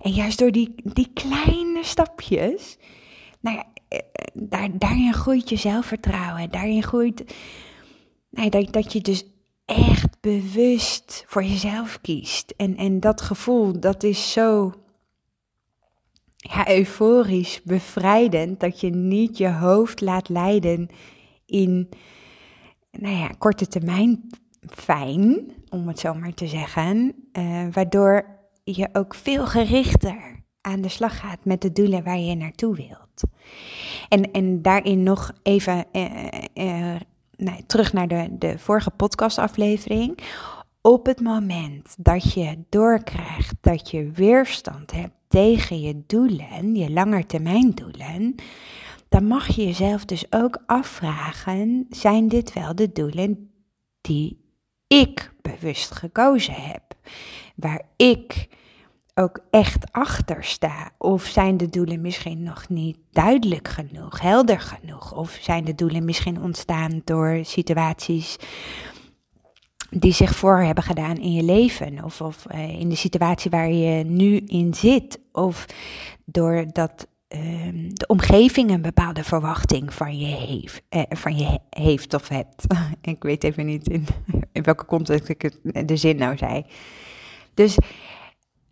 En 0.00 0.10
juist 0.10 0.38
door 0.38 0.50
die, 0.50 0.74
die 0.82 1.10
kleine 1.14 1.80
stapjes, 1.82 2.78
nou 3.40 3.56
ja, 3.56 3.64
eh, 3.88 3.98
daar, 4.32 4.68
daarin 4.72 5.14
groeit 5.14 5.48
je 5.48 5.56
zelfvertrouwen, 5.56 6.50
daarin 6.50 6.82
groeit 6.82 7.34
nou 8.30 8.48
dat, 8.48 8.72
dat 8.72 8.92
je 8.92 9.00
dus 9.00 9.24
echt 9.64 10.20
bewust 10.20 11.24
voor 11.26 11.44
jezelf 11.44 12.00
kiest. 12.00 12.54
En, 12.56 12.76
en 12.76 13.00
dat 13.00 13.20
gevoel, 13.20 13.80
dat 13.80 14.02
is 14.02 14.32
zo 14.32 14.72
ja, 16.38 16.68
euforisch, 16.68 17.60
bevrijdend, 17.64 18.60
dat 18.60 18.80
je 18.80 18.90
niet 18.90 19.38
je 19.38 19.52
hoofd 19.52 20.00
laat 20.00 20.28
leiden 20.28 20.88
in, 21.46 21.88
nou 22.90 23.16
ja, 23.16 23.28
korte 23.38 23.66
termijn 23.66 24.30
fijn, 24.70 25.52
om 25.68 25.88
het 25.88 25.98
zo 25.98 26.14
maar 26.14 26.34
te 26.34 26.46
zeggen, 26.46 27.14
uh, 27.32 27.66
waardoor 27.72 28.26
je 28.64 28.88
ook 28.92 29.14
veel 29.14 29.46
gerichter 29.46 30.44
aan 30.60 30.80
de 30.80 30.88
slag 30.88 31.20
gaat 31.20 31.44
met 31.44 31.60
de 31.60 31.72
doelen 31.72 32.04
waar 32.04 32.18
je 32.18 32.34
naartoe 32.34 32.76
wilt. 32.76 33.22
En, 34.08 34.30
en 34.32 34.62
daarin 34.62 35.02
nog 35.02 35.32
even 35.42 35.84
uh, 35.92 36.04
uh, 36.54 36.96
nou, 37.36 37.62
terug 37.66 37.92
naar 37.92 38.08
de, 38.08 38.26
de 38.38 38.58
vorige 38.58 38.90
podcastaflevering. 38.90 40.18
Op 40.80 41.06
het 41.06 41.20
moment 41.20 41.96
dat 41.98 42.32
je 42.32 42.58
doorkrijgt 42.68 43.54
dat 43.60 43.90
je 43.90 44.10
weerstand 44.10 44.90
hebt 44.90 45.17
tegen 45.28 45.80
je 45.80 46.02
doelen, 46.06 46.74
je 46.74 46.90
langetermijndoelen, 46.90 48.34
dan 49.08 49.24
mag 49.24 49.46
je 49.46 49.64
jezelf 49.64 50.04
dus 50.04 50.24
ook 50.30 50.62
afvragen: 50.66 51.86
zijn 51.90 52.28
dit 52.28 52.52
wel 52.52 52.74
de 52.74 52.92
doelen 52.92 53.50
die 54.00 54.40
ik 54.86 55.32
bewust 55.42 55.90
gekozen 55.90 56.54
heb? 56.54 56.82
Waar 57.54 57.82
ik 57.96 58.48
ook 59.14 59.40
echt 59.50 59.92
achter 59.92 60.44
sta? 60.44 60.90
Of 60.98 61.24
zijn 61.24 61.56
de 61.56 61.68
doelen 61.68 62.00
misschien 62.00 62.42
nog 62.42 62.68
niet 62.68 62.98
duidelijk 63.10 63.68
genoeg, 63.68 64.20
helder 64.20 64.60
genoeg? 64.60 65.14
Of 65.14 65.38
zijn 65.40 65.64
de 65.64 65.74
doelen 65.74 66.04
misschien 66.04 66.42
ontstaan 66.42 67.00
door 67.04 67.38
situaties 67.42 68.36
die 69.90 70.12
zich 70.12 70.36
voor 70.36 70.58
hebben 70.58 70.84
gedaan 70.84 71.16
in 71.16 71.32
je 71.32 71.42
leven. 71.42 72.04
Of, 72.04 72.20
of 72.20 72.46
uh, 72.54 72.80
in 72.80 72.88
de 72.88 72.96
situatie 72.96 73.50
waar 73.50 73.70
je 73.70 74.04
nu 74.04 74.36
in 74.36 74.74
zit. 74.74 75.18
Of 75.32 75.66
doordat 76.24 77.06
uh, 77.28 77.40
de 77.92 78.06
omgeving 78.06 78.70
een 78.70 78.82
bepaalde 78.82 79.24
verwachting 79.24 79.94
van 79.94 80.18
je 80.18 80.26
heeft, 80.26 80.82
uh, 80.90 81.02
van 81.08 81.36
je 81.36 81.58
heeft 81.70 82.14
of 82.14 82.28
hebt. 82.28 82.66
ik 83.00 83.22
weet 83.22 83.44
even 83.44 83.66
niet 83.66 83.88
in, 83.88 84.06
in 84.52 84.62
welke 84.62 84.84
context 84.84 85.28
ik 85.28 85.52
de 85.86 85.96
zin 85.96 86.16
nou 86.16 86.36
zei. 86.36 86.64
Dus 87.54 87.78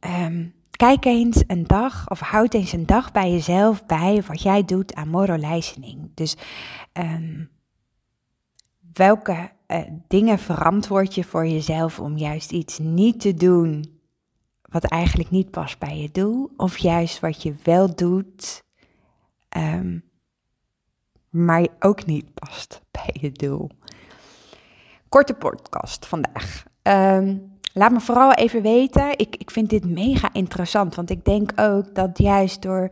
um, 0.01 0.55
kijk 0.71 1.05
eens 1.05 1.43
een 1.47 1.65
dag 1.65 2.11
of 2.11 2.21
houd 2.21 2.55
eens 2.55 2.73
een 2.73 2.87
dag 2.87 3.13
bij 3.13 3.31
jezelf 3.31 3.87
bij 3.87 4.23
wat 4.27 4.43
jij 4.43 4.65
doet 4.65 4.95
aan 4.95 5.09
moralizing. 5.09 6.11
Dus 6.15 6.37
um, 6.93 7.51
welke 8.93 9.51
uh, 9.67 9.79
dingen 10.09 10.39
verantwoord 10.39 11.15
je 11.15 11.25
voor 11.25 11.47
jezelf 11.47 12.01
om 12.01 12.17
juist 12.17 12.51
iets 12.51 12.79
niet 12.79 13.21
te 13.21 13.35
doen 13.35 13.97
wat 14.63 14.85
eigenlijk 14.85 15.31
niet 15.31 15.51
past 15.51 15.79
bij 15.79 15.99
je 15.99 16.11
doel, 16.11 16.51
of 16.57 16.79
juist 16.79 17.21
wat 17.21 17.43
je 17.43 17.55
wel 17.63 17.95
doet, 17.95 18.63
um, 19.57 20.05
maar 21.31 21.67
ook 21.79 22.07
niet 22.07 22.35
past 22.35 22.81
bij 22.91 23.17
je 23.21 23.33
doel. 23.33 23.71
Korte 25.09 25.35
podcast 25.35 26.07
vandaag. 26.07 26.65
Um, 26.83 27.59
laat 27.73 27.93
me 27.93 28.01
vooral 28.01 28.33
even 28.33 28.63
weten. 28.63 29.19
Ik, 29.19 29.37
ik 29.37 29.51
vind 29.51 29.71
dit 29.71 29.85
mega 29.85 30.33
interessant, 30.33 30.95
want 30.95 31.11
ik 31.11 31.25
denk 31.25 31.53
ook 31.61 31.95
dat 31.95 32.19
juist 32.19 32.63
door 32.63 32.91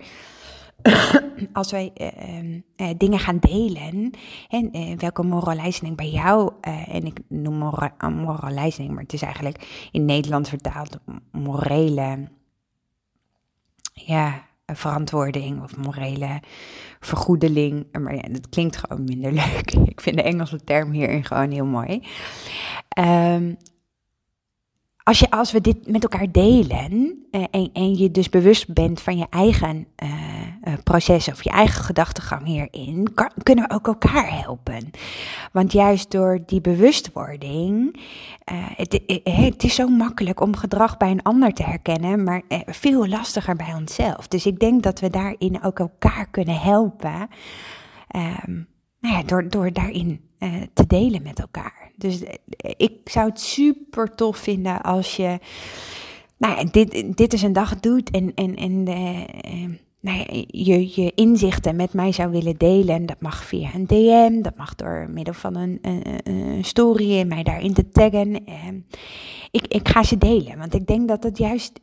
als 1.53 1.71
wij 1.71 1.93
uh, 1.97 2.43
uh, 2.77 2.89
dingen 2.97 3.19
gaan 3.19 3.39
delen, 3.41 4.11
en 4.49 4.77
uh, 4.77 4.97
welke 4.97 5.23
moralizing 5.23 5.97
bij 5.97 6.11
jou, 6.11 6.53
en 6.89 7.07
ik 7.07 7.19
noem 7.29 7.55
mora 7.55 7.95
moralizing, 8.09 8.91
maar 8.91 9.03
het 9.03 9.13
is 9.13 9.23
eigenlijk 9.23 9.89
in 9.93 10.05
Nederland 10.05 10.49
vertaald 10.49 10.99
morele 11.33 12.29
ja, 13.93 14.47
verantwoording 14.67 15.63
of 15.63 15.77
morele 15.77 16.41
vergoedeling. 17.01 17.87
Maar 17.93 18.15
ja, 18.15 18.29
dat 18.31 18.49
klinkt 18.49 18.77
gewoon 18.77 19.05
minder 19.05 19.33
leuk. 19.43 19.71
Ik 19.71 20.01
vind 20.01 20.17
de 20.17 20.23
Engelse 20.23 20.65
term 20.65 20.91
hierin 20.91 21.25
gewoon 21.25 21.51
heel 21.51 21.67
mooi. 21.67 22.03
Um, 22.99 23.57
als, 25.05 25.19
je, 25.19 25.31
als 25.31 25.53
we 25.53 25.61
dit 25.61 25.87
met 25.87 26.03
elkaar 26.03 26.31
delen 26.33 27.25
en, 27.31 27.71
en 27.73 27.95
je 27.95 28.11
dus 28.11 28.29
bewust 28.29 28.73
bent 28.75 29.01
van 29.01 29.17
je 29.17 29.27
eigen 29.31 29.87
uh, 30.03 30.73
proces 30.85 31.29
of 31.29 31.43
je 31.43 31.51
eigen 31.51 31.85
gedachtegang 31.85 32.47
hierin, 32.47 33.15
kunnen 33.43 33.69
we 33.69 33.75
ook 33.75 33.87
elkaar 33.87 34.41
helpen. 34.41 34.91
Want 35.53 35.73
juist 35.73 36.11
door 36.11 36.39
die 36.47 36.61
bewustwording, 36.61 38.01
het, 38.77 39.01
het, 39.25 39.65
is 39.65 39.75
zo 39.75 39.89
makkelijk 39.89 40.41
om 40.41 40.57
gedrag 40.57 40.97
bij 40.97 41.11
een 41.11 41.23
ander 41.23 41.53
te 41.53 41.63
herkennen, 41.63 42.23
maar 42.23 42.43
veel 42.67 43.09
lastiger 43.09 43.57
bij 43.57 43.75
onszelf. 43.75 44.29
Dus 44.29 44.47
ik 44.47 44.59
denk 44.59 44.83
dat 44.83 45.01
we 45.01 45.11
daarin 45.11 45.63
ook 45.63 45.79
elkaar 45.79 46.27
kunnen 46.31 46.61
helpen. 46.61 47.29
Um, 48.17 48.69
nou 49.01 49.15
ja, 49.15 49.23
door, 49.23 49.49
door 49.49 49.73
daarin 49.73 50.21
te 50.73 50.87
delen 50.87 51.23
met 51.23 51.39
elkaar. 51.39 51.84
Dus 52.05 52.23
ik 52.77 52.93
zou 53.05 53.29
het 53.29 53.41
super 53.41 54.15
tof 54.15 54.37
vinden 54.37 54.83
als 54.83 55.17
je 55.17 55.39
nou 56.37 56.57
ja, 56.57 56.65
dit, 56.71 57.17
dit 57.17 57.33
is 57.33 57.43
een 57.43 57.53
dag 57.53 57.81
doet 57.81 58.11
en, 58.11 58.35
en, 58.35 58.57
en 58.57 58.89
uh, 58.89 59.69
nou 60.01 60.19
ja, 60.19 60.45
je, 60.47 61.01
je 61.01 61.13
inzichten 61.15 61.77
met 61.77 61.93
mij 61.93 62.13
zou 62.13 62.31
willen 62.31 62.57
delen. 62.57 63.07
Dat 63.07 63.21
mag 63.21 63.45
via 63.45 63.75
een 63.75 63.87
DM, 63.87 64.43
dat 64.43 64.57
mag 64.57 64.75
door 64.75 65.09
middel 65.11 65.35
van 65.35 65.57
een, 65.57 65.79
een, 65.83 66.65
story 66.65 67.19
en 67.19 67.27
mij 67.27 67.43
daarin 67.43 67.75
te 67.75 67.89
taggen. 67.89 68.35
Ik, 69.51 69.67
ik 69.67 69.89
ga 69.89 70.03
ze 70.03 70.19
delen, 70.19 70.59
want 70.59 70.75
ik 70.75 70.87
denk 70.87 71.09
dat 71.09 71.23
het 71.23 71.39
juist 71.39 71.81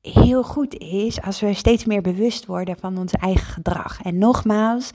heel 0.00 0.42
goed 0.42 0.78
is 0.78 1.22
als 1.22 1.40
we 1.40 1.54
steeds 1.54 1.84
meer 1.84 2.02
bewust 2.02 2.46
worden 2.46 2.78
van 2.78 2.98
ons 2.98 3.12
eigen 3.12 3.46
gedrag. 3.46 4.02
En 4.02 4.18
nogmaals, 4.18 4.90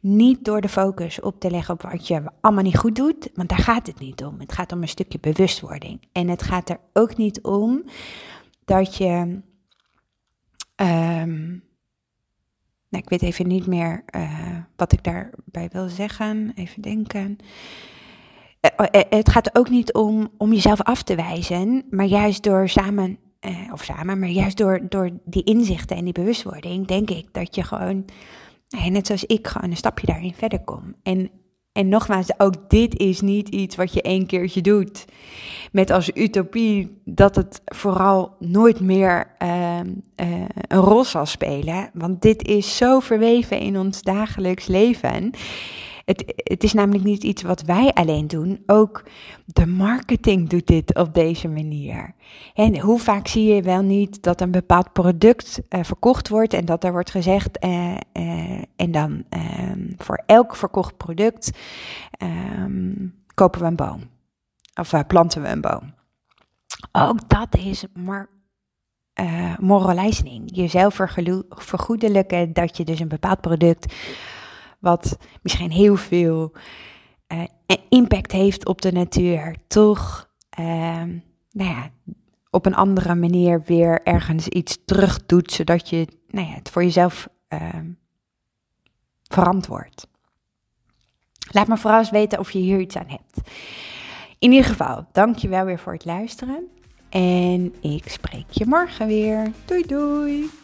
niet 0.00 0.44
door 0.44 0.60
de 0.60 0.68
focus 0.68 1.20
op 1.20 1.40
te 1.40 1.50
leggen 1.50 1.74
op 1.74 1.82
wat 1.82 2.06
je 2.06 2.22
allemaal 2.40 2.64
niet 2.64 2.78
goed 2.78 2.96
doet, 2.96 3.30
want 3.34 3.48
daar 3.48 3.58
gaat 3.58 3.86
het 3.86 3.98
niet 3.98 4.24
om. 4.24 4.40
Het 4.40 4.52
gaat 4.52 4.72
om 4.72 4.82
een 4.82 4.88
stukje 4.88 5.18
bewustwording. 5.20 6.00
En 6.12 6.28
het 6.28 6.42
gaat 6.42 6.68
er 6.68 6.80
ook 6.92 7.16
niet 7.16 7.42
om 7.42 7.84
dat 8.64 8.96
je. 8.96 9.42
Um, 10.76 11.62
nou, 12.88 13.06
ik 13.06 13.08
weet 13.08 13.22
even 13.22 13.46
niet 13.46 13.66
meer 13.66 14.04
uh, 14.16 14.56
wat 14.76 14.92
ik 14.92 15.04
daarbij 15.04 15.68
wil 15.72 15.88
zeggen. 15.88 16.52
Even 16.54 16.82
denken. 16.82 17.36
Uh, 18.80 19.02
het 19.08 19.28
gaat 19.28 19.56
ook 19.58 19.70
niet 19.70 19.92
om, 19.92 20.30
om 20.36 20.52
jezelf 20.52 20.82
af 20.82 21.02
te 21.02 21.14
wijzen, 21.14 21.84
maar 21.90 22.06
juist 22.06 22.42
door 22.42 22.68
samen, 22.68 23.18
uh, 23.46 23.72
of 23.72 23.84
samen, 23.84 24.18
maar 24.18 24.28
juist 24.28 24.56
door, 24.56 24.80
door 24.88 25.10
die 25.24 25.44
inzichten 25.44 25.96
en 25.96 26.04
die 26.04 26.12
bewustwording, 26.12 26.86
denk 26.86 27.10
ik 27.10 27.26
dat 27.32 27.54
je 27.54 27.62
gewoon, 27.62 28.04
net 28.88 29.06
zoals 29.06 29.24
ik, 29.24 29.46
gewoon 29.46 29.70
een 29.70 29.76
stapje 29.76 30.06
daarin 30.06 30.34
verder 30.34 30.60
komt. 30.64 30.94
En 31.02 31.30
en 31.74 31.88
nogmaals, 31.88 32.38
ook 32.38 32.70
dit 32.70 32.98
is 32.98 33.20
niet 33.20 33.48
iets 33.48 33.76
wat 33.76 33.92
je 33.92 34.02
één 34.02 34.26
keertje 34.26 34.60
doet. 34.60 35.04
Met 35.72 35.90
als 35.90 36.10
utopie 36.14 37.00
dat 37.04 37.36
het 37.36 37.60
vooral 37.64 38.36
nooit 38.38 38.80
meer 38.80 39.34
uh, 39.42 39.80
uh, 39.80 40.44
een 40.68 40.80
rol 40.80 41.04
zal 41.04 41.26
spelen. 41.26 41.90
Want 41.92 42.22
dit 42.22 42.46
is 42.48 42.76
zo 42.76 43.00
verweven 43.00 43.58
in 43.58 43.78
ons 43.78 44.02
dagelijks 44.02 44.66
leven. 44.66 45.30
Het, 46.04 46.64
is 46.64 46.72
namelijk 46.72 47.04
niet 47.04 47.22
iets 47.22 47.42
wat 47.42 47.62
wij 47.62 47.92
alleen 47.92 48.26
doen. 48.26 48.62
Ook 48.66 49.02
de 49.44 49.66
marketing 49.66 50.48
doet 50.48 50.66
dit 50.66 50.94
op 50.94 51.14
deze 51.14 51.48
manier. 51.48 52.14
En 52.54 52.80
hoe 52.80 52.98
vaak 52.98 53.26
zie 53.28 53.54
je 53.54 53.62
wel 53.62 53.82
niet 53.82 54.22
dat 54.22 54.40
een 54.40 54.50
bepaald 54.50 54.92
product 54.92 55.62
uh, 55.68 55.84
verkocht 55.84 56.28
wordt 56.28 56.52
en 56.52 56.64
dat 56.64 56.84
er 56.84 56.92
wordt 56.92 57.10
gezegd, 57.10 57.64
uh, 57.64 57.94
uh, 58.12 58.62
en 58.76 58.90
dan 58.90 59.24
ehm, 59.28 59.92
voor 59.96 60.22
elk 60.26 60.56
verkocht 60.56 60.96
product 60.96 61.50
ehm, 62.10 62.92
kopen 63.34 63.60
we 63.60 63.66
een 63.66 63.76
boom. 63.76 64.00
Of 64.74 65.06
planten 65.06 65.42
we 65.42 65.48
een 65.48 65.60
boom. 65.60 65.94
Ook 66.92 67.28
dat 67.28 67.56
is 67.56 67.84
maar 67.94 68.28
uh, 69.20 69.58
moralizing. 69.58 70.42
Jezelf 70.56 71.00
vergoedelijken 71.48 72.52
dat 72.52 72.76
je 72.76 72.84
dus 72.84 73.00
een 73.00 73.08
bepaald 73.08 73.40
product 73.40 73.94
wat 74.84 75.16
misschien 75.42 75.70
heel 75.70 75.96
veel 75.96 76.52
uh, 77.32 77.42
impact 77.88 78.32
heeft 78.32 78.66
op 78.66 78.82
de 78.82 78.92
natuur, 78.92 79.56
toch 79.66 80.30
uh, 80.58 80.66
nou 81.50 81.70
ja, 81.70 81.90
op 82.50 82.66
een 82.66 82.74
andere 82.74 83.14
manier 83.14 83.62
weer 83.66 84.02
ergens 84.02 84.48
iets 84.48 84.78
terug 84.84 85.26
doet, 85.26 85.52
zodat 85.52 85.88
je 85.88 86.06
nou 86.28 86.46
ja, 86.46 86.54
het 86.54 86.70
voor 86.70 86.82
jezelf 86.82 87.28
uh, 87.48 87.60
verantwoordt. 89.22 90.06
Laat 91.50 91.68
me 91.68 91.76
vooral 91.76 91.98
eens 91.98 92.10
weten 92.10 92.38
of 92.38 92.50
je 92.50 92.58
hier 92.58 92.80
iets 92.80 92.96
aan 92.96 93.08
hebt. 93.08 93.48
In 94.38 94.52
ieder 94.52 94.66
geval, 94.66 95.06
dank 95.12 95.36
je 95.36 95.48
wel 95.48 95.64
weer 95.64 95.78
voor 95.78 95.92
het 95.92 96.04
luisteren. 96.04 96.68
En 97.08 97.74
ik 97.80 98.08
spreek 98.08 98.50
je 98.50 98.66
morgen 98.66 99.06
weer. 99.06 99.52
Doei 99.64 99.82
doei! 99.86 100.63